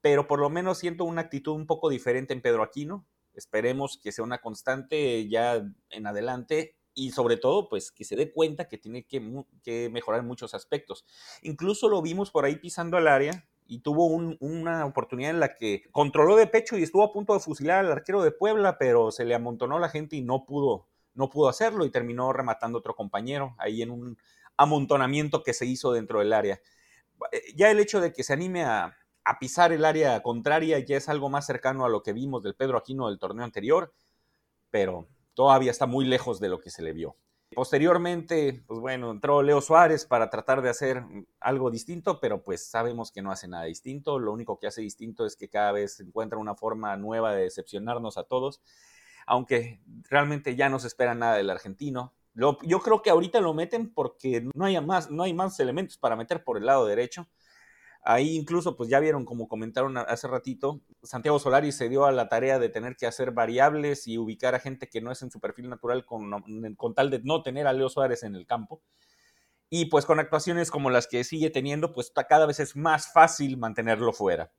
[0.00, 3.06] pero por lo menos siento una actitud un poco diferente en Pedro Aquino.
[3.34, 8.32] Esperemos que sea una constante ya en adelante y sobre todo, pues que se dé
[8.32, 11.04] cuenta que tiene que, que mejorar muchos aspectos.
[11.42, 15.84] Incluso lo vimos por ahí pisando al área y tuvo una oportunidad en la que
[15.92, 19.24] controló de pecho y estuvo a punto de fusilar al arquero de Puebla, pero se
[19.24, 23.54] le amontonó la gente y no pudo, no pudo hacerlo y terminó rematando otro compañero
[23.58, 24.18] ahí en un
[24.56, 26.60] amontonamiento que se hizo dentro del área.
[27.30, 30.96] Eh, ya el hecho de que se anime a, a pisar el área contraria ya
[30.96, 33.92] es algo más cercano a lo que vimos del Pedro Aquino del torneo anterior,
[34.70, 37.16] pero todavía está muy lejos de lo que se le vio.
[37.54, 41.04] Posteriormente, pues bueno, entró Leo Suárez para tratar de hacer
[41.38, 44.18] algo distinto, pero pues sabemos que no hace nada distinto.
[44.18, 48.16] Lo único que hace distinto es que cada vez encuentra una forma nueva de decepcionarnos
[48.16, 48.62] a todos,
[49.26, 52.14] aunque realmente ya no se espera nada del argentino.
[52.34, 56.16] Yo creo que ahorita lo meten porque no hay, más, no hay más elementos para
[56.16, 57.28] meter por el lado derecho.
[58.04, 62.28] Ahí incluso, pues ya vieron, como comentaron hace ratito, Santiago Solari se dio a la
[62.28, 65.38] tarea de tener que hacer variables y ubicar a gente que no es en su
[65.38, 66.32] perfil natural con,
[66.76, 68.82] con tal de no tener a Leo Suárez en el campo.
[69.70, 73.56] Y pues con actuaciones como las que sigue teniendo, pues cada vez es más fácil
[73.56, 74.52] mantenerlo fuera.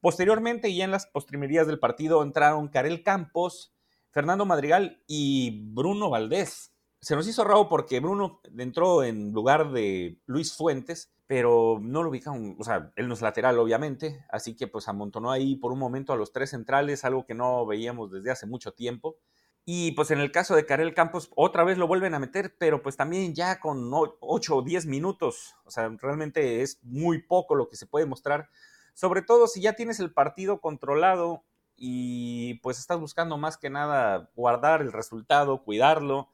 [0.00, 3.74] Posteriormente, ya en las postrimerías del partido, entraron Karel Campos,
[4.10, 6.72] Fernando Madrigal y Bruno Valdés.
[7.02, 12.10] Se nos hizo raro porque Bruno entró en lugar de Luis Fuentes, pero no lo
[12.10, 15.78] ubicaron, o sea, él no es lateral, obviamente, así que pues amontonó ahí por un
[15.78, 19.16] momento a los tres centrales, algo que no veíamos desde hace mucho tiempo.
[19.64, 22.82] Y pues en el caso de Karel Campos, otra vez lo vuelven a meter, pero
[22.82, 27.68] pues también ya con 8 o 10 minutos, o sea, realmente es muy poco lo
[27.68, 28.50] que se puede mostrar,
[28.92, 31.44] sobre todo si ya tienes el partido controlado
[31.76, 36.28] y pues estás buscando más que nada guardar el resultado, cuidarlo,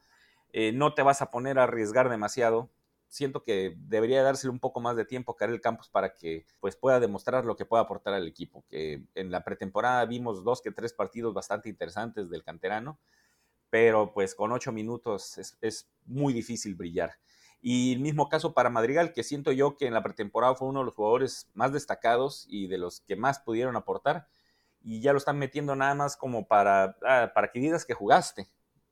[0.53, 2.69] eh, no te vas a poner a arriesgar demasiado
[3.09, 6.75] siento que debería dársele un poco más de tiempo a Karel Campos para que pues,
[6.75, 8.65] pueda demostrar lo que puede aportar al equipo.
[8.69, 12.99] Que en la pretemporada vimos dos que tres partidos bastante interesantes del canterano,
[13.69, 17.13] pero pues con ocho minutos es, muy difícil brillar.
[17.59, 20.79] Y el mismo caso para Madrigal, que siento yo que en la pretemporada fue uno
[20.79, 24.27] de los jugadores más destacados y de los que más pudieron aportar.
[24.81, 28.47] Y ya lo están metiendo nada más como para, ah, para que digas que jugaste,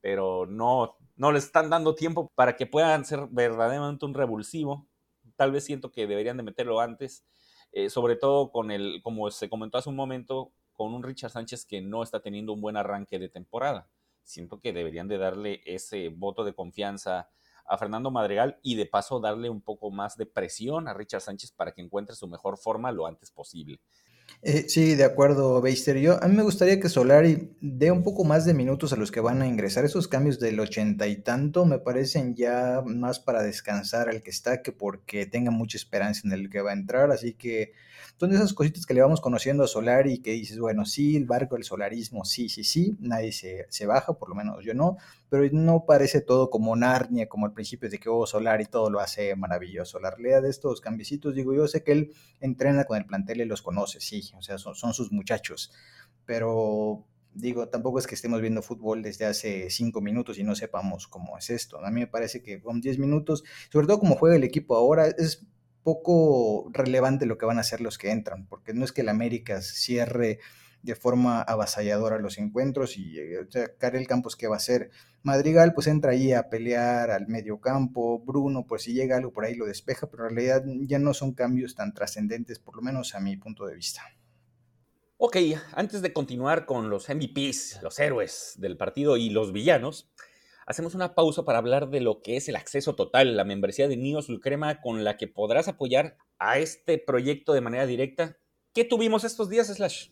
[0.06, 4.88] pero no, no le están dando tiempo para que puedan ser verdaderamente un revulsivo.
[5.36, 7.26] Tal vez siento que deberían de meterlo antes,
[7.72, 11.66] eh, sobre todo con el, como se comentó hace un momento, con un Richard Sánchez
[11.66, 13.90] que no está teniendo un buen arranque de temporada.
[14.22, 17.32] Siento que deberían de darle ese voto de confianza
[17.66, 21.52] a Fernando Madrigal y de paso darle un poco más de presión a Richard Sánchez
[21.52, 23.82] para que encuentre su mejor forma lo antes posible.
[24.42, 25.98] Eh, sí, de acuerdo, Beister.
[25.98, 29.12] Yo, a mí me gustaría que Solari dé un poco más de minutos a los
[29.12, 29.86] que van a ingresar.
[29.86, 34.62] Esos cambios del ochenta y tanto me parecen ya más para descansar al que está
[34.62, 37.12] que porque tenga mucha esperanza en el que va a entrar.
[37.12, 37.74] Así que
[38.18, 41.26] son esas cositas que le vamos conociendo a Solari y que dices, bueno, sí, el
[41.26, 44.98] barco del solarismo, sí, sí, sí, nadie se, se baja, por lo menos yo no,
[45.30, 49.00] pero no parece todo como Narnia, como al principio de que, oh, Solari todo lo
[49.00, 50.00] hace maravilloso.
[50.00, 53.46] La realidad de estos cambiecitos, digo, yo sé que él entrena con el plantel y
[53.46, 55.72] los conoce, sí, o sea, son, son sus muchachos,
[56.26, 61.08] pero digo, tampoco es que estemos viendo fútbol desde hace cinco minutos y no sepamos
[61.08, 61.86] cómo es esto.
[61.86, 65.08] A mí me parece que con diez minutos, sobre todo como juega el equipo ahora,
[65.08, 65.46] es
[65.86, 69.10] poco relevante lo que van a hacer los que entran, porque no es que el
[69.10, 70.40] América cierre
[70.82, 74.90] de forma avasalladora los encuentros y eh, o Karel Campos qué va a hacer.
[75.22, 79.46] Madrigal pues entra ahí a pelear al medio campo, Bruno pues si llega algo por
[79.46, 83.14] ahí lo despeja, pero en realidad ya no son cambios tan trascendentes, por lo menos
[83.14, 84.02] a mi punto de vista.
[85.18, 85.38] Ok,
[85.74, 90.10] antes de continuar con los MVPs, los héroes del partido y los villanos,
[90.66, 93.98] hacemos una pausa para hablar de lo que es el acceso total, la membresía de
[93.98, 98.38] Nio Sulcrema con la que podrás apoyar a este proyecto de manera directa.
[98.74, 100.10] ¿Qué tuvimos estos días, Slash?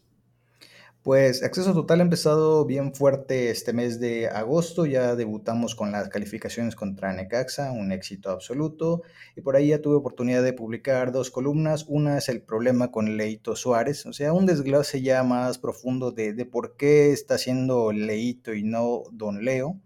[1.04, 6.08] Pues Acceso Total ha empezado bien fuerte este mes de agosto, ya debutamos con las
[6.08, 9.02] calificaciones contra Necaxa, un éxito absoluto,
[9.36, 13.18] y por ahí ya tuve oportunidad de publicar dos columnas, una es el problema con
[13.18, 17.92] Leito Suárez, o sea, un desglose ya más profundo de, de por qué está siendo
[17.92, 19.82] Leito y no Don Leo,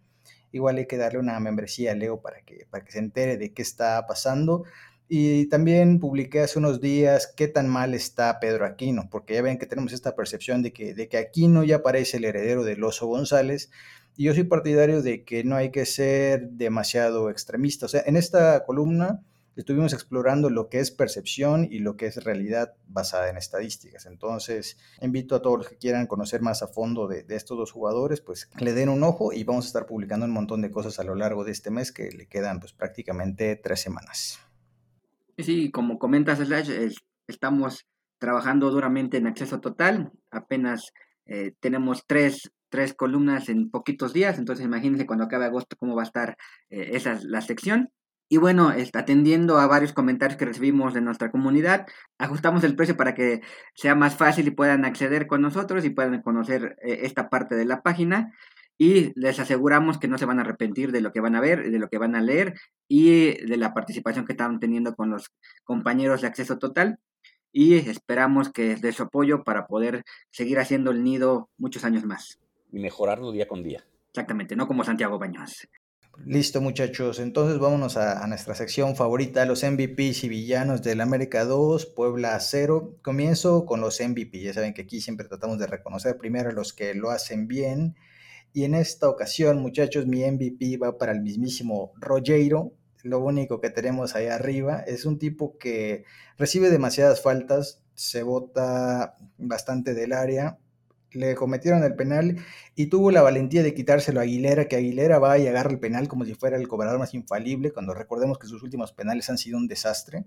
[0.52, 3.54] igual hay que darle una membresía a Leo para que, para que se entere de
[3.54, 4.64] qué está pasando.
[5.10, 9.58] Y también publiqué hace unos días qué tan mal está Pedro Aquino, porque ya ven
[9.58, 13.08] que tenemos esta percepción de que, de que Aquino ya parece el heredero del oso
[13.08, 13.72] González.
[14.18, 17.86] Y yo soy partidario de que no hay que ser demasiado extremista.
[17.86, 19.22] O sea, en esta columna
[19.62, 24.06] estuvimos explorando lo que es percepción y lo que es realidad basada en estadísticas.
[24.06, 28.22] Entonces, invito a todos los que quieran conocer más a fondo de, estos dos jugadores,
[28.22, 31.04] pues le den un ojo y vamos a estar publicando un montón de cosas a
[31.04, 34.40] lo largo de este mes que le quedan pues prácticamente tres semanas.
[35.38, 36.72] Sí, como comentas, Slash,
[37.28, 37.86] estamos
[38.20, 40.12] trabajando duramente en acceso total.
[40.32, 40.92] Apenas
[41.26, 46.04] eh, tenemos tres, tres, columnas en poquitos días, entonces imagínense cuando acabe agosto cómo va
[46.04, 46.38] a estar
[46.70, 47.92] eh, esa la sección.
[48.30, 51.88] Y bueno, atendiendo a varios comentarios que recibimos de nuestra comunidad,
[52.18, 53.42] ajustamos el precio para que
[53.74, 57.66] sea más fácil y puedan acceder con nosotros y puedan conocer eh, esta parte de
[57.66, 58.34] la página.
[58.78, 61.72] Y les aseguramos que no se van a arrepentir de lo que van a ver,
[61.72, 65.32] de lo que van a leer y de la participación que están teniendo con los
[65.64, 67.00] compañeros de acceso total.
[67.52, 72.40] Y esperamos que de su apoyo para poder seguir haciendo el nido muchos años más.
[72.72, 73.84] Y mejorarlo día con día.
[74.10, 75.68] Exactamente, no como Santiago Baños.
[76.26, 81.86] Listo muchachos, entonces vámonos a, nuestra sección favorita, los MVPs y villanos del América 2,
[81.86, 82.98] Puebla 0.
[83.02, 86.74] Comienzo con los MVP, ya saben que aquí siempre tratamos de reconocer primero a los
[86.74, 87.96] que lo hacen bien.
[88.52, 92.74] Y en esta ocasión, muchachos, mi MVP va para el mismísimo Rogero.
[93.04, 96.04] Lo único que tenemos ahí arriba es un tipo que
[96.38, 100.58] recibe demasiadas faltas, se bota bastante del área,
[101.18, 102.38] le cometieron el penal
[102.76, 106.08] y tuvo la valentía de quitárselo a Aguilera, que Aguilera va y agarra el penal
[106.08, 109.58] como si fuera el cobrador más infalible, cuando recordemos que sus últimos penales han sido
[109.58, 110.26] un desastre.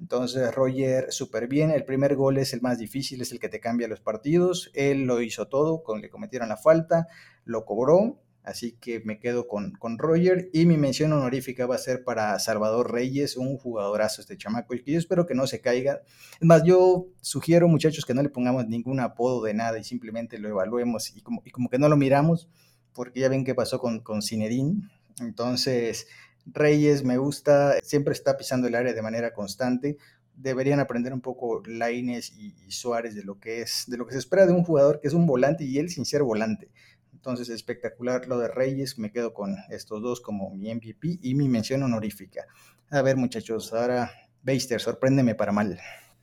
[0.00, 3.60] Entonces Roger súper bien, el primer gol es el más difícil, es el que te
[3.60, 7.06] cambia los partidos, él lo hizo todo, le cometieron la falta,
[7.44, 11.78] lo cobró, Así que me quedo con, con, Roger y mi mención honorífica va a
[11.78, 15.60] ser para Salvador Reyes, un jugadorazo este chamaco y que yo espero que no se
[15.60, 16.00] caiga.
[16.40, 20.38] Es más, yo sugiero muchachos que no le pongamos ningún apodo de nada y simplemente
[20.38, 22.48] lo evaluemos y como, y como que no lo miramos
[22.94, 24.20] porque ya ven qué pasó con, con
[25.20, 26.08] Entonces,
[26.46, 29.98] Reyes me gusta, siempre está pisando el área de manera constante.
[30.34, 34.12] Deberían aprender un poco Laines y, y Suárez de lo que es, de lo que
[34.12, 36.70] se espera de un jugador que es un volante y él sin ser volante
[37.20, 38.98] entonces, espectacular lo de Reyes.
[38.98, 42.46] Me quedo con estos dos como mi MVP y mi mención honorífica.
[42.90, 45.78] A ver, muchachos, ahora Beister, sorpréndeme para mal.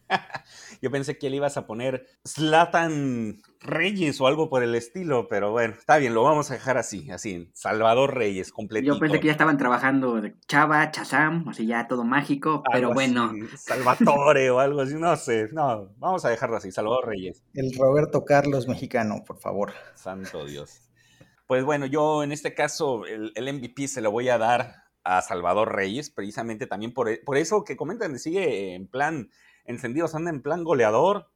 [0.82, 5.52] Yo pensé que le ibas a poner Slatan Reyes o algo por el estilo, pero
[5.52, 8.96] bueno, está bien, lo vamos a dejar así, así, Salvador Reyes, completito.
[8.96, 13.34] Yo pensé que ya estaban trabajando de Chava, Chazam, así ya todo mágico, pero bueno.
[13.56, 17.44] Salvatore o algo así, no sé, no, vamos a dejarlo así, Salvador Reyes.
[17.54, 19.74] El Roberto Carlos mexicano, por favor.
[19.94, 20.87] Santo Dios.
[21.48, 25.74] Pues bueno, yo en este caso el, MVP se lo voy a dar a Salvador
[25.74, 29.30] Reyes, precisamente también por, por eso que comentan, sigue en plan
[29.64, 31.32] encendidos, anda en plan goleador.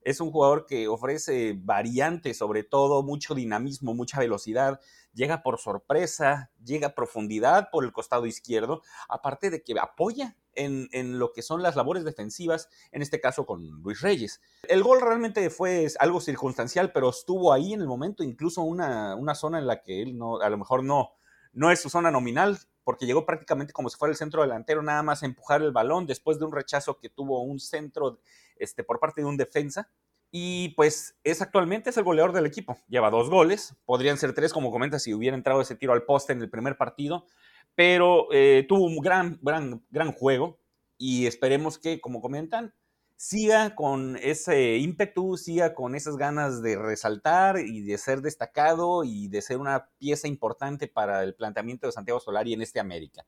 [0.00, 4.80] Es un jugador que ofrece variantes, sobre todo mucho dinamismo, mucha velocidad,
[5.12, 11.18] llega por sorpresa, llega a profundidad por el costado izquierdo, aparte de que apoya en,
[11.18, 14.40] lo que son las labores defensivas, en este caso con Luis Reyes.
[14.68, 19.34] El gol realmente fue algo circunstancial, pero estuvo ahí en el momento, incluso una, una
[19.34, 21.12] zona en la que él no, a lo mejor no,
[21.52, 25.02] no es su zona nominal, porque llegó prácticamente como si fuera el centro delantero, nada
[25.02, 28.20] más empujar el balón después de un rechazo que tuvo un centro
[28.56, 29.90] este, por parte de un defensa.
[30.34, 32.78] Y pues es actualmente es el goleador del equipo.
[32.88, 36.32] Lleva dos goles, podrían ser tres, como comentas, si hubiera entrado ese tiro al poste
[36.32, 37.26] en el primer partido,
[37.74, 40.58] pero eh, tuvo un gran, gran, gran juego
[40.98, 42.74] y esperemos que, como comentan,
[43.16, 49.28] siga con ese ímpetu, siga con esas ganas de resaltar y de ser destacado y
[49.28, 53.24] de ser una pieza importante para el planteamiento de Santiago Solari en este América.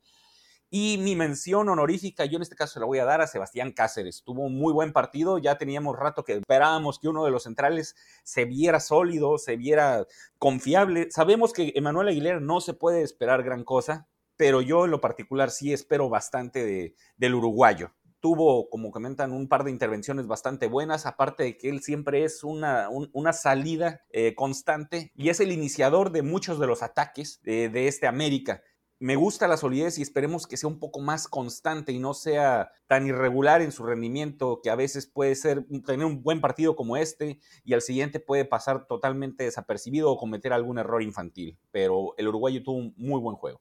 [0.68, 3.70] Y mi mención honorífica, yo en este caso se la voy a dar a Sebastián
[3.70, 4.24] Cáceres.
[4.24, 7.94] Tuvo un muy buen partido, ya teníamos rato que esperábamos que uno de los centrales
[8.24, 10.04] se viera sólido, se viera
[10.38, 11.08] confiable.
[11.12, 15.50] Sabemos que Emanuel Aguilera no se puede esperar gran cosa, pero yo en lo particular
[15.50, 17.92] sí espero bastante de, del uruguayo.
[18.20, 22.42] Tuvo, como comentan, un par de intervenciones bastante buenas, aparte de que él siempre es
[22.42, 27.86] una, una salida eh, constante y es el iniciador de muchos de los ataques de,
[27.86, 28.62] este América
[29.00, 32.70] me gusta la solidez y esperemos que sea un poco más constante y no sea
[32.86, 36.96] tan irregular en su rendimiento que a veces puede ser tener un buen partido como
[36.96, 41.58] este y al siguiente puede pasar totalmente desapercibido o cometer algún error infantil.
[41.70, 43.60] Pero el uruguayo tuvo un muy buen juego.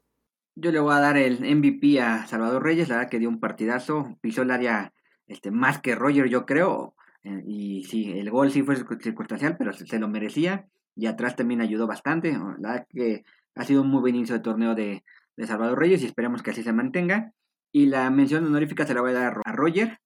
[0.56, 3.40] Yo le voy a dar el MVP a Salvador Reyes, la verdad que dio un
[3.40, 4.94] partidazo, pisó el área
[5.28, 6.96] este, más que Roger, yo creo.
[7.24, 10.68] Eh, y sí, el gol sí fue circunstancial, pero se, lo merecía.
[10.96, 12.34] Y atrás también ayudó bastante.
[12.60, 13.24] La verdad que
[13.56, 15.04] ha sido un muy buen inicio de torneo de,
[15.36, 17.34] de Salvador Reyes y esperemos que así se mantenga.
[17.72, 20.00] Y la mención honorífica se la voy a dar a Roger.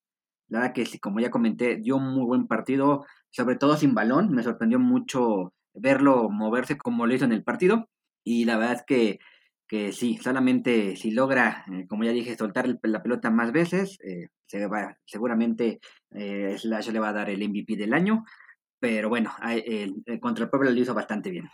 [0.48, 4.32] La verdad que, como ya comenté, dio un muy buen partido, sobre todo sin balón.
[4.32, 7.90] Me sorprendió mucho verlo moverse como lo hizo en el partido.
[8.24, 9.20] Y la verdad es que,
[9.68, 14.30] que sí, solamente si logra, eh, como ya dije, soltar la pelota más veces, eh,
[14.46, 15.80] se va, seguramente
[16.12, 18.24] eh, Slash le va a dar el MVP del año.
[18.80, 19.34] Pero bueno,
[20.22, 21.50] contra el pueblo lo hizo bastante bien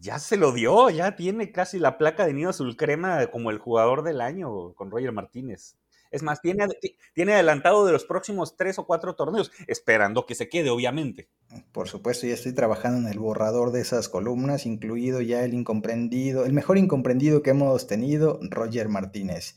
[0.00, 3.58] ya se lo dio, ya tiene casi la placa de Nido Azul Crema como el
[3.58, 5.76] jugador del año con Roger Martínez.
[6.10, 6.66] Es más, tiene,
[7.14, 11.28] tiene adelantado de los próximos tres o cuatro torneos, esperando que se quede, obviamente.
[11.72, 16.44] Por supuesto, ya estoy trabajando en el borrador de esas columnas, incluido ya el incomprendido,
[16.44, 19.56] el mejor incomprendido que hemos tenido, Roger Martínez.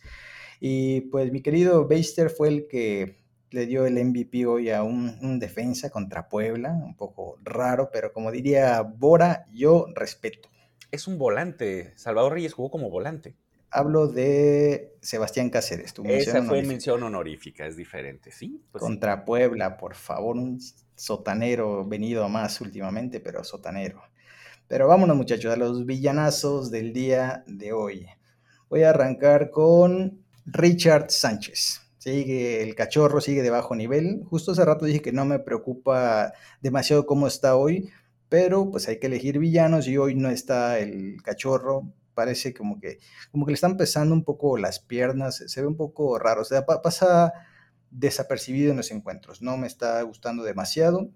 [0.60, 3.18] Y pues mi querido Beister fue el que
[3.52, 8.32] le dio el MVP hoy a un, defensa contra Puebla, un poco raro, pero como
[8.32, 10.50] diría Bora, yo respeto.
[10.92, 13.36] Es un volante, Salvador Reyes jugó como volante.
[13.70, 15.94] Hablo de Sebastián Cáceres.
[15.94, 18.62] Tu Esa fue mención honorífica, es diferente, ¿sí?
[18.72, 20.60] Pues contra Puebla, por favor, un
[20.96, 24.02] sotanero venido a más últimamente, pero sotanero.
[24.68, 28.08] Pero vámonos muchachos a los villanazos del día de hoy.
[28.70, 31.82] Voy a arrancar con Richard Sánchez.
[31.98, 34.24] Sigue el cachorro, sigue de bajo nivel.
[34.26, 37.90] Justo hace rato dije que no me preocupa demasiado cómo está hoy,
[38.30, 41.94] pero pues hay que elegir villanos y hoy no está el cachorro.
[42.18, 42.98] Parece como que,
[43.32, 46.42] como que le están pesando un poco las piernas, se ve un poco raro.
[46.42, 47.32] O sea, pasa
[47.92, 49.44] desapercibido en los encuentros.
[49.44, 51.12] No me está gustando demasiado.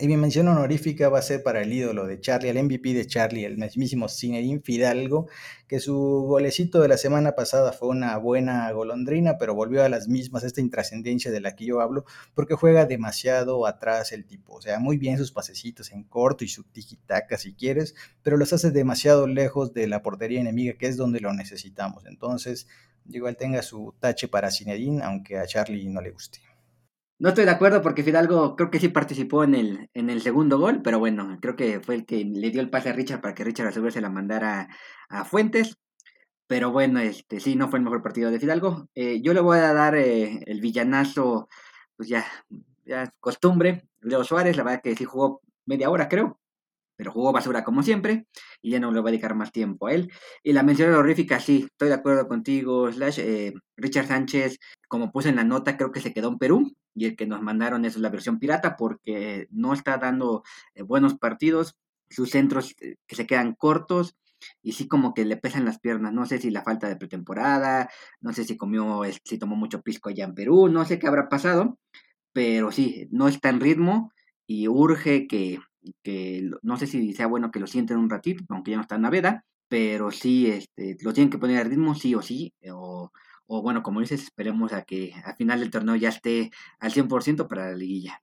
[0.00, 3.06] Y mi mención honorífica va a ser para el ídolo de Charlie, el MVP de
[3.06, 5.28] Charlie, el mismísimo Zinedine Fidalgo,
[5.68, 5.94] que su
[6.26, 10.60] golecito de la semana pasada fue una buena golondrina, pero volvió a las mismas, esta
[10.60, 12.04] intrascendencia de la que yo hablo,
[12.34, 14.54] porque juega demasiado atrás el tipo.
[14.54, 18.52] O sea, muy bien sus pasecitos en corto y su tiki-taka si quieres, pero los
[18.52, 22.06] hace demasiado lejos de la portería enemiga, que es donde lo necesitamos.
[22.06, 22.66] Entonces,
[23.08, 26.40] igual tenga su tache para Zinedine, aunque a Charlie no le guste.
[27.18, 30.58] No estoy de acuerdo porque Fidalgo creo que sí participó en el, en el segundo
[30.58, 33.34] gol, pero bueno, creo que fue el que le dio el pase a Richard para
[33.34, 34.68] que Richard a su vez se la mandara
[35.08, 35.78] a Fuentes.
[36.46, 38.88] Pero bueno, este sí, no fue el mejor partido de Fidalgo.
[38.94, 41.48] Eh, yo le voy a dar eh, el villanazo,
[41.96, 42.26] pues ya,
[42.84, 43.88] ya costumbre.
[44.00, 46.38] Leo Suárez, la verdad que sí jugó media hora, creo
[46.96, 48.26] pero jugó basura como siempre
[48.62, 50.10] y ya no le va a dedicar más tiempo a él.
[50.42, 53.20] Y la mención honorífica, sí, estoy de acuerdo contigo, Slash.
[53.20, 57.04] Eh, Richard Sánchez, como puse en la nota, creo que se quedó en Perú y
[57.04, 60.42] el que nos mandaron es la versión pirata porque no está dando
[60.74, 61.76] eh, buenos partidos,
[62.08, 64.16] sus centros eh, que se quedan cortos
[64.62, 67.90] y sí como que le pesan las piernas, no sé si la falta de pretemporada,
[68.20, 71.28] no sé si comió, si tomó mucho pisco allá en Perú, no sé qué habrá
[71.28, 71.78] pasado,
[72.32, 74.12] pero sí, no está en ritmo
[74.46, 75.58] y urge que
[76.02, 78.96] que no sé si sea bueno que lo sienten un ratito, aunque ya no está
[78.96, 83.10] en Naveda, pero sí este, lo tienen que poner al ritmo sí o sí, o,
[83.48, 87.70] bueno, como dices, esperemos a que al final del torneo ya esté al 100% para
[87.70, 88.22] la liguilla.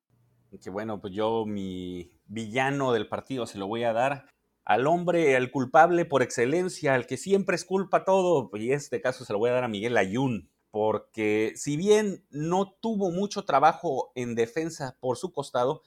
[0.61, 4.28] Que bueno, pues yo mi villano del partido se lo voy a dar
[4.66, 9.01] al hombre, al culpable por excelencia, al que siempre es culpa todo, y en este
[9.01, 13.45] caso se lo voy a dar a Miguel Ayun, porque si bien no tuvo mucho
[13.45, 15.82] trabajo en defensa por su costado,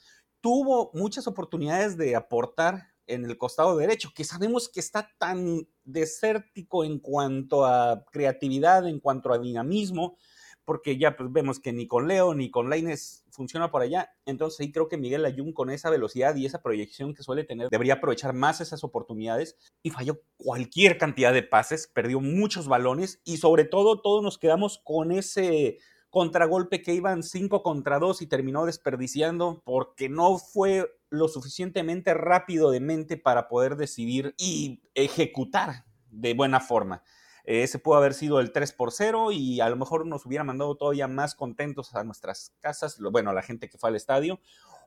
[0.46, 6.84] tuvo muchas oportunidades de aportar en el costado derecho, que sabemos que está tan desértico
[6.84, 10.16] en cuanto a creatividad, en cuanto a dinamismo,
[10.64, 14.12] porque ya pues, vemos que ni con Leo ni con Laines funciona por allá.
[14.24, 17.68] Entonces ahí creo que Miguel Ayun con esa velocidad y esa proyección que suele tener
[17.68, 23.38] debería aprovechar más esas oportunidades y falló cualquier cantidad de pases, perdió muchos balones y
[23.38, 25.78] sobre todo todos nos quedamos con ese
[26.16, 32.70] contragolpe que iban 5 contra 2 y terminó desperdiciando porque no fue lo suficientemente rápido
[32.70, 37.02] de mente para poder decidir y ejecutar de buena forma.
[37.44, 40.74] Ese pudo haber sido el 3 por 0 y a lo mejor nos hubiera mandado
[40.78, 44.40] todavía más contentos a nuestras casas, bueno, a la gente que fue al estadio,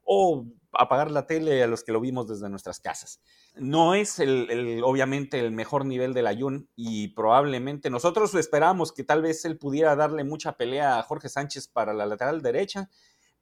[0.04, 3.22] o apagar la tele a los que lo vimos desde nuestras casas.
[3.56, 9.22] No es el, obviamente el mejor nivel del Ayun y probablemente nosotros esperamos que tal
[9.22, 12.90] vez él pudiera darle mucha pelea a Jorge Sánchez para la lateral derecha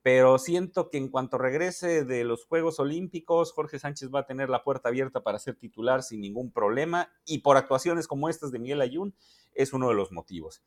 [0.07, 4.49] pero siento que en cuanto regrese de los Juegos Olímpicos, Jorge Sánchez va a tener
[4.49, 8.59] la puerta abierta para ser titular sin ningún problema y por actuaciones como estas de
[8.59, 9.13] Miguel Ayun
[9.53, 10.61] es uno de los motivos.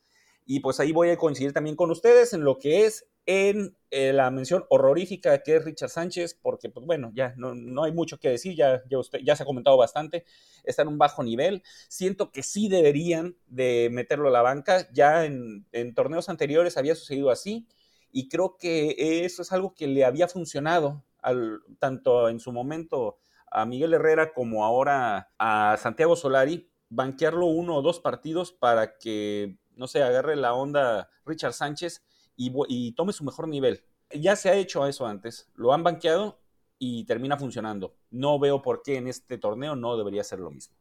[0.52, 4.12] Y pues ahí voy a coincidir también con ustedes en lo que es en eh,
[4.12, 8.30] la mención horrorífica que es Richard Sánchez, porque pues bueno, ya no, hay mucho que
[8.30, 8.82] decir, ya,
[9.22, 10.24] ya se ha comentado bastante,
[10.64, 15.24] está en un bajo nivel, siento que sí deberían de meterlo a la banca, ya
[15.24, 17.68] en, en torneos anteriores había sucedido así,
[18.10, 23.18] y creo que eso es algo que le había funcionado al, tanto en su momento
[23.52, 29.59] a Miguel Herrera como ahora a Santiago Solari, banquearlo uno o dos partidos para que,
[29.80, 32.04] no sé, agarre la onda Richard Sánchez
[32.36, 33.82] y, y tome su mejor nivel.
[34.14, 36.38] Ya se ha hecho eso antes, lo han banqueado
[36.78, 37.96] y termina funcionando.
[38.10, 40.76] No veo por qué en este torneo no debería ser lo mismo.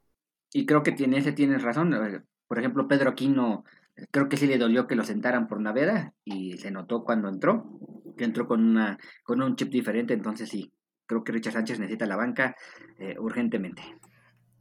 [0.52, 2.26] Y creo que tiene, ese tienes razón.
[2.47, 3.64] Por ejemplo, Pedro Aquino
[4.12, 7.80] creo que sí le dolió que lo sentaran por Naveda y se notó cuando entró,
[8.18, 10.74] que entró con, una, con un chip diferente, entonces sí,
[11.06, 12.56] creo que Richard Sánchez necesita la banca
[12.97, 13.82] eh, urgentemente.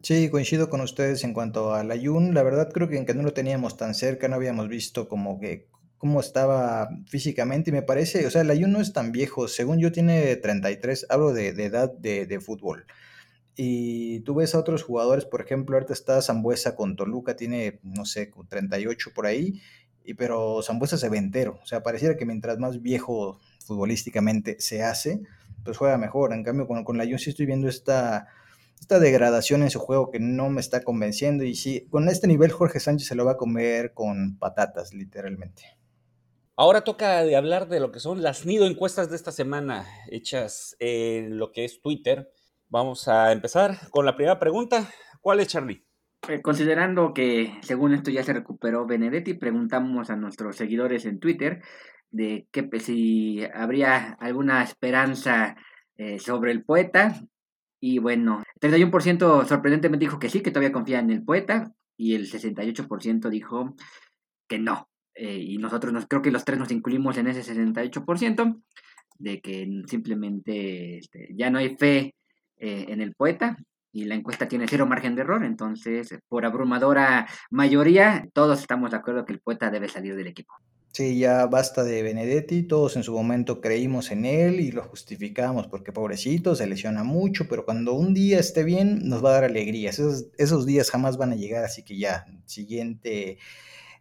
[0.02, 2.32] Sí, coincido con ustedes en cuanto al Ayun.
[2.34, 5.40] La verdad creo que en que no lo teníamos tan cerca, no habíamos visto como
[5.40, 5.68] que
[5.98, 9.78] cómo estaba físicamente y me parece, o sea, el Ayun no es tan viejo, según
[9.80, 12.86] yo tiene 33, hablo de, de edad de, de fútbol.
[13.56, 18.04] Y tú ves a otros jugadores, por ejemplo, ahorita está Zambuesa con Toluca, tiene, no
[18.06, 19.60] sé, 38 por ahí,
[20.04, 21.60] y, pero Zambuesa se ve entero.
[21.62, 25.20] O sea, pareciera que mientras más viejo futbolísticamente se hace,
[25.64, 26.32] pues juega mejor.
[26.32, 28.28] En cambio, con, con la Jun sí estoy viendo esta,
[28.80, 31.44] esta degradación en su juego que no me está convenciendo.
[31.44, 35.78] Y sí, con este nivel Jorge Sánchez se lo va a comer con patatas, literalmente.
[36.56, 40.76] Ahora toca de hablar de lo que son las nido encuestas de esta semana, hechas
[40.80, 42.32] en lo que es Twitter.
[42.68, 44.88] Vamos a empezar con la primera pregunta.
[45.20, 45.84] ¿Cuál es, Charlie?
[46.28, 51.62] Eh, considerando que según esto ya se recuperó Benedetti, preguntamos a nuestros seguidores en Twitter
[52.10, 55.56] de que si habría alguna esperanza
[55.96, 57.20] eh, sobre el poeta.
[57.80, 62.14] Y bueno, el 31% sorprendentemente dijo que sí, que todavía confía en el poeta, y
[62.14, 63.74] el 68% dijo
[64.46, 64.88] que no.
[65.14, 68.62] Eh, y nosotros nos, creo que los tres nos incluimos en ese 68%
[69.18, 72.14] de que simplemente este, ya no hay fe
[72.56, 73.58] eh, en el poeta
[73.92, 78.98] y la encuesta tiene cero margen de error, entonces por abrumadora mayoría todos estamos de
[78.98, 80.54] acuerdo que el poeta debe salir del equipo.
[80.98, 85.68] Sí, ya basta de Benedetti, todos en su momento creímos en él y lo justificamos
[85.68, 89.44] porque pobrecito, se lesiona mucho, pero cuando un día esté bien nos va a dar
[89.44, 93.38] alegrías, esos, esos días jamás van a llegar, así que ya, siguiente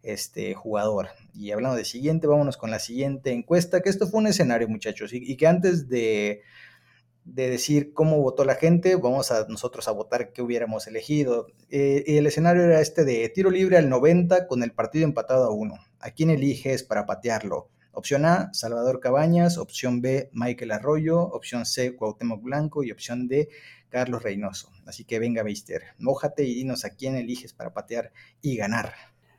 [0.02, 1.10] este jugador.
[1.32, 5.12] Y hablando de siguiente, vámonos con la siguiente encuesta, que esto fue un escenario muchachos
[5.12, 6.42] y que antes de
[7.24, 11.46] de decir cómo votó la gente, vamos a nosotros a votar qué hubiéramos elegido.
[11.70, 15.50] Eh, el escenario era este de tiro libre al 90 con el partido empatado a
[15.50, 15.74] 1.
[16.00, 17.70] ¿A quién eliges para patearlo?
[17.90, 23.48] Opción A, Salvador Cabañas, opción B, Michael Arroyo, opción C, Cuauhtémoc Blanco y opción D,
[23.88, 24.70] Carlos Reynoso.
[24.86, 28.94] Así que venga, Beister, mójate y dinos a quién eliges para patear y ganar.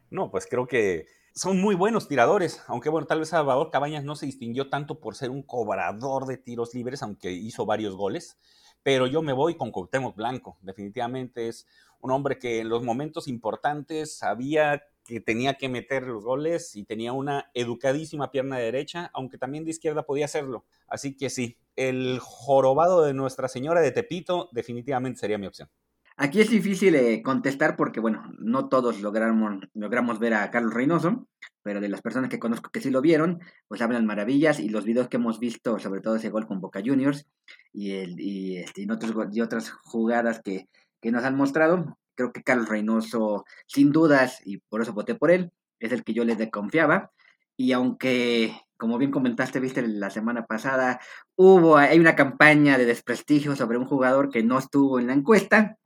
[0.10, 4.18] No, pues creo que son muy buenos tiradores, aunque bueno, tal vez Salvador Cabañas no
[4.18, 8.38] se distinguió tanto por ser un cobrador de tiros libres, aunque hizo varios goles,
[8.84, 11.66] pero yo me voy con Cuauhtémoc Blanco, definitivamente es
[12.01, 16.84] un hombre que en los momentos importantes sabía que tenía que meter los goles y
[16.84, 20.66] tenía una educadísima pierna derecha, aunque también de izquierda podía hacerlo.
[20.88, 25.68] Así que sí, el jorobado de Nuestra Señora de Tepito definitivamente sería mi opción.
[26.16, 31.28] Aquí es difícil eh, contestar porque, bueno, no todos logramos, ver a Carlos Reynoso,
[31.64, 34.86] pero de las personas que conozco que sí lo vieron, pues hablan maravillas y los
[34.86, 37.26] videos que hemos visto, sobre todo ese gol con Boca Juniors
[37.74, 40.68] y, el, y, este, otros, y otras jugadas que,
[41.01, 45.32] que nos han mostrado, creo que Carlos Reynoso, sin dudas, y por eso voté por
[45.32, 47.11] él, es el que yo les confiaba.
[47.55, 50.99] Y aunque, como bien comentaste, viste la semana pasada,
[51.38, 55.78] hubo, hay una campaña de desprestigio sobre un jugador que no estuvo en la encuesta,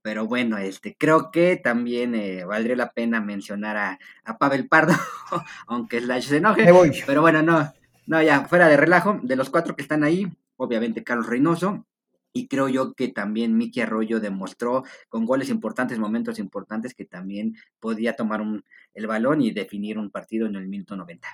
[0.00, 4.94] pero bueno, este, creo que también eh, valdría la pena mencionar a, a Pavel Pardo,
[5.66, 6.64] aunque Slash se enoje.
[7.06, 7.70] Pero bueno, no,
[8.06, 10.26] no, ya, fuera de relajo, de los cuatro que están ahí,
[10.56, 11.84] obviamente Carlos Reynoso,
[12.32, 17.56] y creo yo que también Miki Arroyo demostró con goles importantes, momentos importantes, que también
[17.80, 18.64] podía tomar un,
[18.94, 21.28] el balón y definir un partido en el minuto 90.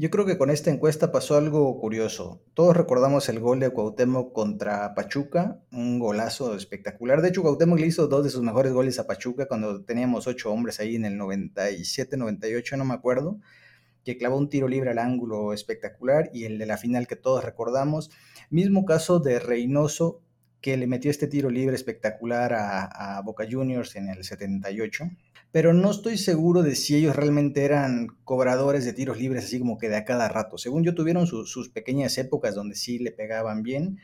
[0.00, 2.40] Yo creo que con esta encuesta pasó algo curioso.
[2.54, 7.20] Todos recordamos el gol de Cuauhtémoc contra Pachuca, un golazo espectacular.
[7.20, 10.52] De hecho, Cuauhtémoc le hizo dos de sus mejores goles a Pachuca cuando teníamos ocho
[10.52, 13.40] hombres ahí en el 97, 98, no me acuerdo,
[14.08, 17.44] que clavó un tiro libre al ángulo espectacular y el de la final que todos
[17.44, 18.10] recordamos.
[18.48, 20.22] Mismo caso de Reynoso,
[20.62, 25.04] que le metió este tiro libre espectacular a, Boca Juniors en el 78
[25.50, 29.78] pero no estoy seguro de si ellos realmente eran cobradores de tiros libres así como
[29.78, 30.58] que de a cada rato.
[30.58, 33.98] Según yo tuvieron sus pequeñas épocas donde sí le pegaban bien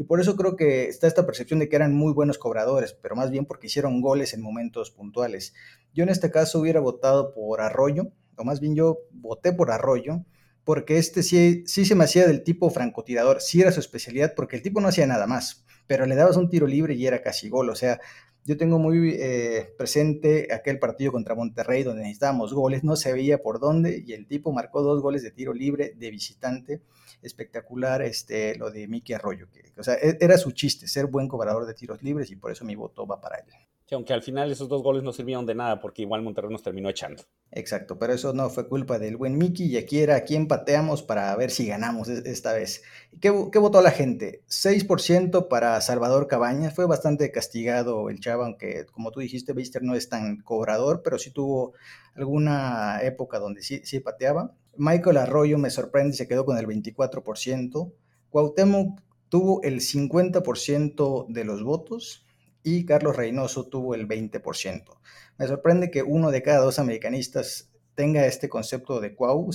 [0.00, 3.16] y por eso creo que está esta percepción de que eran muy buenos cobradores, pero
[3.16, 5.52] más bien porque hicieron goles en momentos puntuales.
[5.92, 8.12] Yo en este caso hubiera votado por Arroyo,
[8.44, 10.24] más bien yo voté por Arroyo,
[10.64, 14.56] porque este sí, sí se me hacía del tipo francotirador, sí era su especialidad, porque
[14.56, 17.48] el tipo no hacía nada más, pero le dabas un tiro libre y era casi
[17.48, 18.00] gol, o sea,
[18.44, 23.42] yo tengo muy eh, presente aquel partido contra Monterrey donde necesitábamos goles, no se veía
[23.42, 26.80] por dónde y el tipo marcó dos goles de tiro libre de visitante.
[27.22, 31.28] Espectacular este, lo de Miki Arroyo, que, o sea, e, era su chiste, ser buen
[31.28, 33.46] cobrador de tiros libres y por eso mi voto va para él
[33.94, 36.88] aunque al final esos dos goles no sirvieron de nada porque igual Monterrey nos terminó
[36.88, 37.24] echando.
[37.50, 41.02] Exacto, pero eso no fue culpa del buen Mickey y aquí era a quien pateamos
[41.02, 42.82] para ver si ganamos esta vez.
[43.20, 44.42] ¿Qué, votó la gente?
[44.48, 49.94] 6% para Salvador Cabañas, fue bastante castigado el chavo, aunque como tú dijiste, Bister no
[49.94, 51.74] es tan cobrador, pero sí tuvo
[52.14, 54.54] alguna época donde sí, sí pateaba.
[54.76, 57.92] Michael Arroyo me sorprende, se quedó con el 24%.
[58.30, 62.26] Cuauhtémoc tuvo el 50% de los votos
[62.62, 64.98] y Carlos Reynoso tuvo el 20%.
[65.38, 69.50] Me sorprende que uno de cada dos americanistas tenga este concepto de Cuau.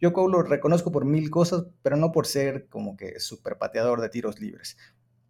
[0.00, 4.00] Yo Cuau lo reconozco por mil cosas, pero no por ser como que super pateador
[4.00, 4.76] de tiros libres.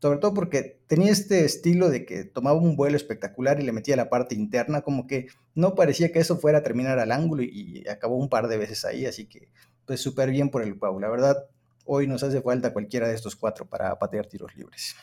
[0.01, 3.97] Sobre todo porque tenía este estilo de que tomaba un vuelo espectacular y le metía
[3.97, 7.85] la parte interna, como que no parecía que eso fuera a terminar al ángulo y,
[7.89, 9.49] acabó un par de veces ahí, así que
[9.87, 11.01] pues súper bien por el Cuau.
[11.01, 11.47] La verdad,
[11.85, 14.95] hoy nos hace falta cualquiera de estos cuatro para patear tiros libres.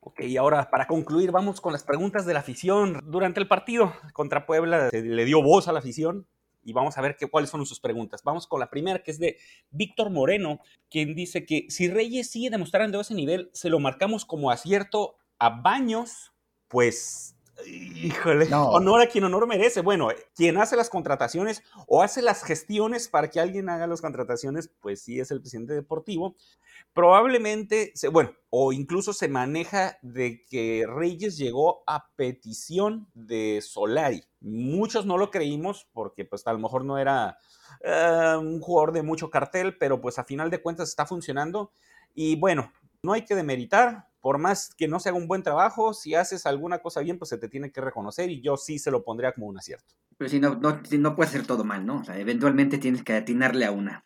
[0.00, 3.00] Ok, y ahora para concluir, vamos con las preguntas de la afición.
[3.04, 6.26] Durante el partido contra Puebla se le dio voz a la afición
[6.62, 8.22] y vamos a ver qué, cuáles son sus preguntas.
[8.22, 9.38] Vamos con la primera, que es de
[9.70, 14.50] Víctor Moreno, quien dice que si Reyes sigue demostrando ese nivel, se lo marcamos como
[14.50, 16.32] acierto a Baños,
[16.68, 17.34] pues
[17.66, 19.80] Híjole, honor a quien honor merece.
[19.80, 24.70] Bueno, quien hace las contrataciones o hace las gestiones para que alguien haga las contrataciones,
[24.80, 26.36] pues sí es el presidente deportivo.
[26.92, 34.24] Probablemente, bueno, o incluso se maneja de que Reyes llegó a petición de Solari.
[34.40, 37.38] Muchos no lo creímos porque pues a lo mejor no era
[37.82, 41.72] eh, un jugador de mucho cartel, pero pues a final de cuentas está funcionando.
[42.14, 42.72] Y bueno,
[43.02, 46.46] no hay que demeritar, por más que no se haga un buen trabajo, si haces
[46.46, 49.32] alguna cosa bien, pues se te tiene que reconocer y yo sí se lo pondría
[49.32, 49.94] como un acierto.
[50.16, 52.00] Pero si no, no, no puede ser todo mal, ¿no?
[52.00, 54.04] O sea, eventualmente tienes que atinarle a una.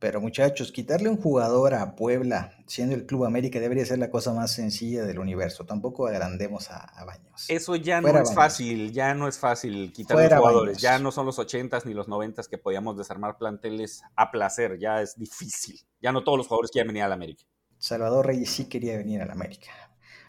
[0.00, 4.32] Pero muchachos, quitarle un jugador a Puebla, siendo el Club América, debería ser la cosa
[4.32, 5.66] más sencilla del universo.
[5.66, 7.44] Tampoco agrandemos a, Baños.
[7.48, 10.78] Eso ya no es fácil, ya no es fácil quitarle jugadores.
[10.78, 14.78] Ya no son los ochentas ni los noventas que podíamos desarmar planteles a placer.
[14.78, 15.78] Ya es difícil.
[16.00, 17.44] Ya no todos los jugadores quieren venir al América.
[17.76, 19.70] Salvador Reyes sí quería venir a la América.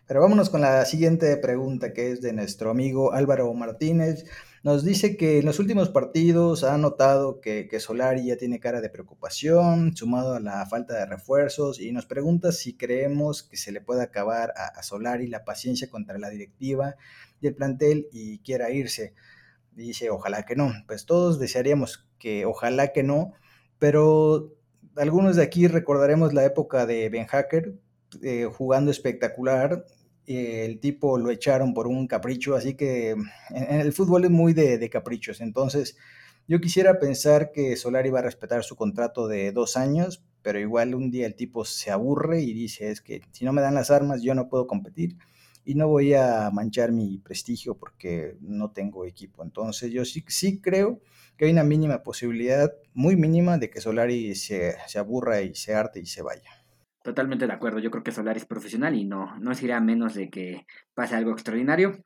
[0.06, 4.26] Pero vámonos con la siguiente pregunta que es de nuestro amigo Álvaro Martínez.
[4.64, 8.92] Nos dice que en los últimos partidos ha notado que, Solari ya tiene cara de
[8.92, 13.82] preocupación, sumado a la falta de refuerzos, y nos pregunta si creemos que se le
[13.82, 16.96] puede acabar a, a Solari la paciencia contra la directiva
[17.42, 19.16] y el plantel y quiera irse.
[19.72, 20.72] Dice, ojalá que no.
[20.86, 23.34] Pues todos desearíamos que ojalá que no,
[23.80, 24.54] pero
[24.96, 27.74] algunos de aquí recordaremos la época de Ben Hacker
[28.22, 29.86] eh, jugando espectacular.
[30.28, 33.16] El tipo lo echaron por un capricho, así que
[33.50, 35.42] el fútbol es muy de, caprichos.
[35.42, 35.98] Entonces,
[36.48, 40.96] yo quisiera pensar que Solari va a respetar su contrato de dos años, pero igual
[40.96, 43.92] un día el tipo se aburre y dice, es que si no me dan las
[43.92, 45.18] armas, yo no puedo competir.
[45.64, 49.44] y no voy a manchar mi prestigio porque no tengo equipo.
[49.44, 51.00] Entonces yo sí, sí creo
[51.38, 55.76] que hay una mínima posibilidad, muy mínima, de que Solari se, se aburra y se
[55.76, 56.61] arte y se vaya.
[57.04, 60.30] Totalmente de acuerdo, yo creo que Solari es profesional y no, no se menos de
[60.30, 62.04] que pase algo extraordinario.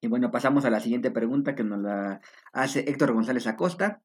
[0.00, 2.20] Y bueno, pasamos a la siguiente pregunta que nos la
[2.52, 4.02] hace Héctor González Acosta.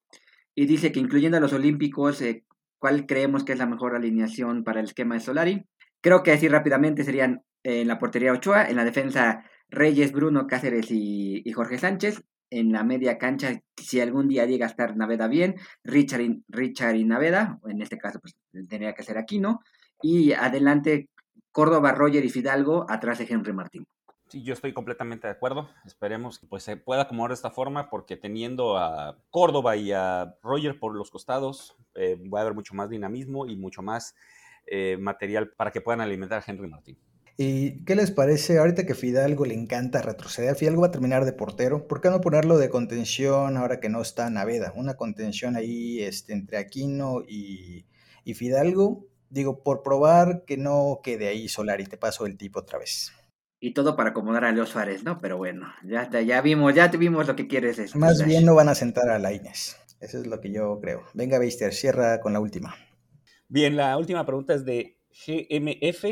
[0.54, 2.46] Y dice que incluyendo a los Olímpicos, eh,
[2.78, 5.66] ¿cuál creemos que es la mejor alineación para el esquema de Solari?
[6.02, 10.46] Creo que así rápidamente serían eh, en la portería Ochoa, en la defensa Reyes, Bruno,
[10.46, 12.24] Cáceres y, Jorge Sánchez.
[12.50, 16.96] En la media cancha, si algún día llega a estar Naveda bien, Richard y, Richard
[16.96, 18.38] y Naveda, en este caso pues
[18.70, 19.60] tendría que ser Aquino.
[20.02, 21.10] Y adelante
[21.52, 23.86] Córdoba, Roger y Fidalgo, atrás de Henry Martín.
[24.30, 25.70] Sí, yo estoy completamente de acuerdo.
[25.86, 30.36] Esperemos que pues, se pueda acomodar de esta forma porque teniendo a Córdoba y a
[30.44, 34.16] Roger por los costados, eh, va a haber mucho más dinamismo y mucho más
[34.66, 36.98] eh, material para que puedan alimentar a Henry Martín.
[37.38, 40.56] ¿Y qué les parece ahorita que Fidalgo le encanta retroceder?
[40.56, 41.88] Fidalgo va a terminar de portero.
[41.88, 44.74] ¿Por qué no ponerlo de contención ahora que no está Naveda?
[44.76, 47.86] Una contención ahí este, entre Aquino y,
[48.26, 49.06] y Fidalgo.
[49.30, 51.86] Digo, por probar que no quede ahí Solari.
[51.86, 53.12] Te paso el tipo otra vez
[53.60, 55.20] y todo para acomodar a Leo Suárez, ¿no?
[55.20, 57.80] Pero bueno, ya, ya vimos, ya vimos lo que quieres.
[57.80, 59.78] Este, Más bien no van a sentar a la Inés.
[60.00, 61.04] Eso es lo que yo creo.
[61.14, 62.76] Venga, Beister, cierra con la última.
[63.48, 66.04] Bien, la última pregunta es de GMF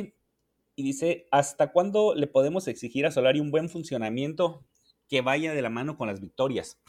[0.76, 4.66] y dice, ¿hasta cuándo le podemos exigir a Solari un buen funcionamiento
[5.08, 6.80] que vaya de la mano con las victorias?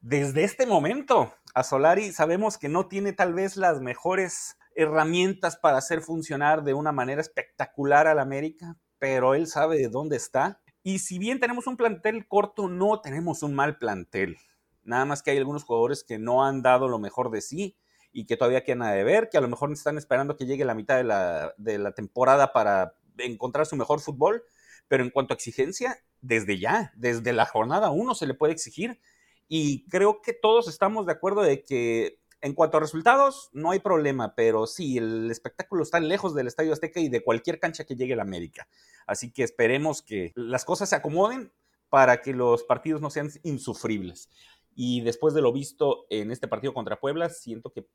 [0.00, 5.78] Desde este momento, a Solari sabemos que no tiene tal vez las mejores herramientas para
[5.78, 10.60] hacer funcionar de una manera espectacular al América, pero él sabe de dónde está.
[10.82, 14.36] Y si bien tenemos un plantel corto, no tenemos un mal plantel.
[14.82, 17.76] Nada más que hay algunos jugadores que no han dado lo mejor de sí
[18.12, 20.74] y que todavía quedan a deber, que a lo mejor están esperando que llegue la
[20.74, 24.42] mitad de la, de la temporada para encontrar su mejor fútbol.
[24.88, 29.00] Pero en cuanto a exigencia, desde ya, desde la jornada uno se le puede exigir.
[29.46, 33.80] Y creo que todos estamos de acuerdo de que en cuanto a resultados, no hay
[33.80, 37.96] problema, pero sí, el espectáculo está lejos del Estadio Azteca y de cualquier cancha que
[37.96, 38.66] llegue la América.
[39.06, 41.52] Así que esperemos que las cosas se acomoden
[41.90, 44.30] para que los partidos no sean insufribles.
[44.74, 47.86] Y después de lo visto en este partido contra Puebla, siento que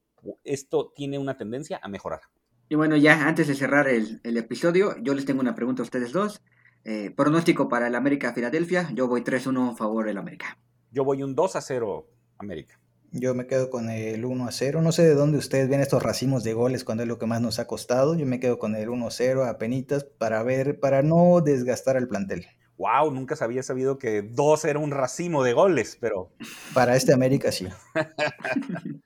[0.43, 2.21] esto tiene una tendencia a mejorar.
[2.69, 6.11] Y bueno, ya antes de cerrar el, episodio, yo les tengo una pregunta a ustedes
[6.11, 6.41] dos.
[6.83, 10.59] Eh, pronóstico para el América Filadelfia, yo voy 3-1 a favor del América.
[10.91, 12.05] Yo voy un 2-0
[12.37, 12.79] América.
[13.17, 14.81] Yo me quedo con el 1 a 0.
[14.81, 17.39] No sé de dónde ustedes ven estos racimos de goles cuando es lo que más
[17.39, 18.13] nos ha costado.
[18.13, 21.95] Yo me quedo con el 1 a 0 a penitas para ver, para no desgastar
[21.95, 22.45] al plantel.
[22.77, 26.33] Wow, nunca había sabido que 2 era un racimo de goles, pero.
[26.73, 27.69] Para este América sí.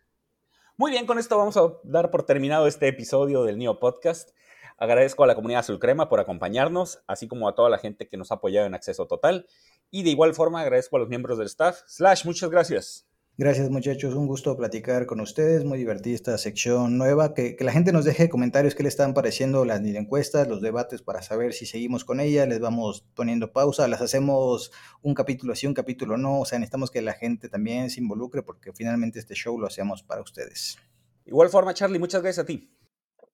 [0.76, 4.32] Muy bien, con esto vamos a dar por terminado este episodio del Neo Podcast.
[4.80, 8.18] Agradezco a la comunidad Azul Crema por acompañarnos, así como a toda la gente que
[8.18, 9.46] nos ha apoyado en acceso total.
[9.92, 11.82] Y de igual forma agradezco a los miembros del staff.
[11.86, 13.09] Slash, muchas gracias.
[13.40, 17.94] Gracias muchachos, un gusto platicar con ustedes, muy divertida esta sección nueva, que, la gente
[17.94, 22.04] nos deje comentarios qué le están pareciendo las encuestas, los debates para saber si seguimos
[22.04, 26.46] con ella, les vamos poniendo pausa, las hacemos un capítulo así, un capítulo no, o
[26.46, 30.22] sea, necesitamos que la gente también se involucre porque finalmente este show lo hacemos para
[30.22, 30.78] ustedes.
[31.26, 32.70] Igual forma, Charlie, muchas gracias a ti.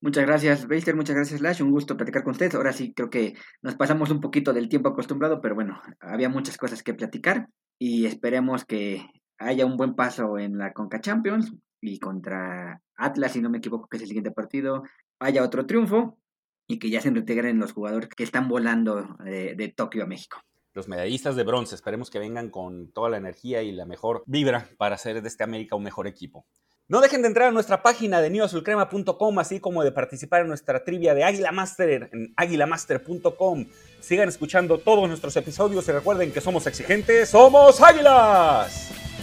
[0.00, 2.54] Muchas gracias, Beister, muchas gracias, Lash, un gusto platicar con ustedes.
[2.54, 6.56] Ahora sí, creo que nos pasamos un poquito del tiempo acostumbrado, pero bueno, había muchas
[6.58, 9.04] cosas que platicar y esperemos que
[9.38, 13.88] haya un buen paso en la Conca Champions y contra Atlas, si no me equivoco,
[13.88, 14.84] que es el siguiente partido,
[15.18, 16.18] haya otro triunfo
[16.66, 20.38] y que ya se reintegren los jugadores que están volando de, Tokio a México
[20.74, 21.74] los medallistas de bronce.
[21.74, 25.42] Esperemos que vengan con toda la energía y la mejor vibra para hacer de este
[25.42, 26.44] América un mejor equipo.
[26.88, 30.84] No dejen de entrar a nuestra página de newazulcrema.com, así como de participar en nuestra
[30.84, 33.66] trivia de Águila Master en aguilamaster.com.
[34.00, 39.15] Sigan escuchando todos nuestros episodios y recuerden que somos exigentes, somos águilas.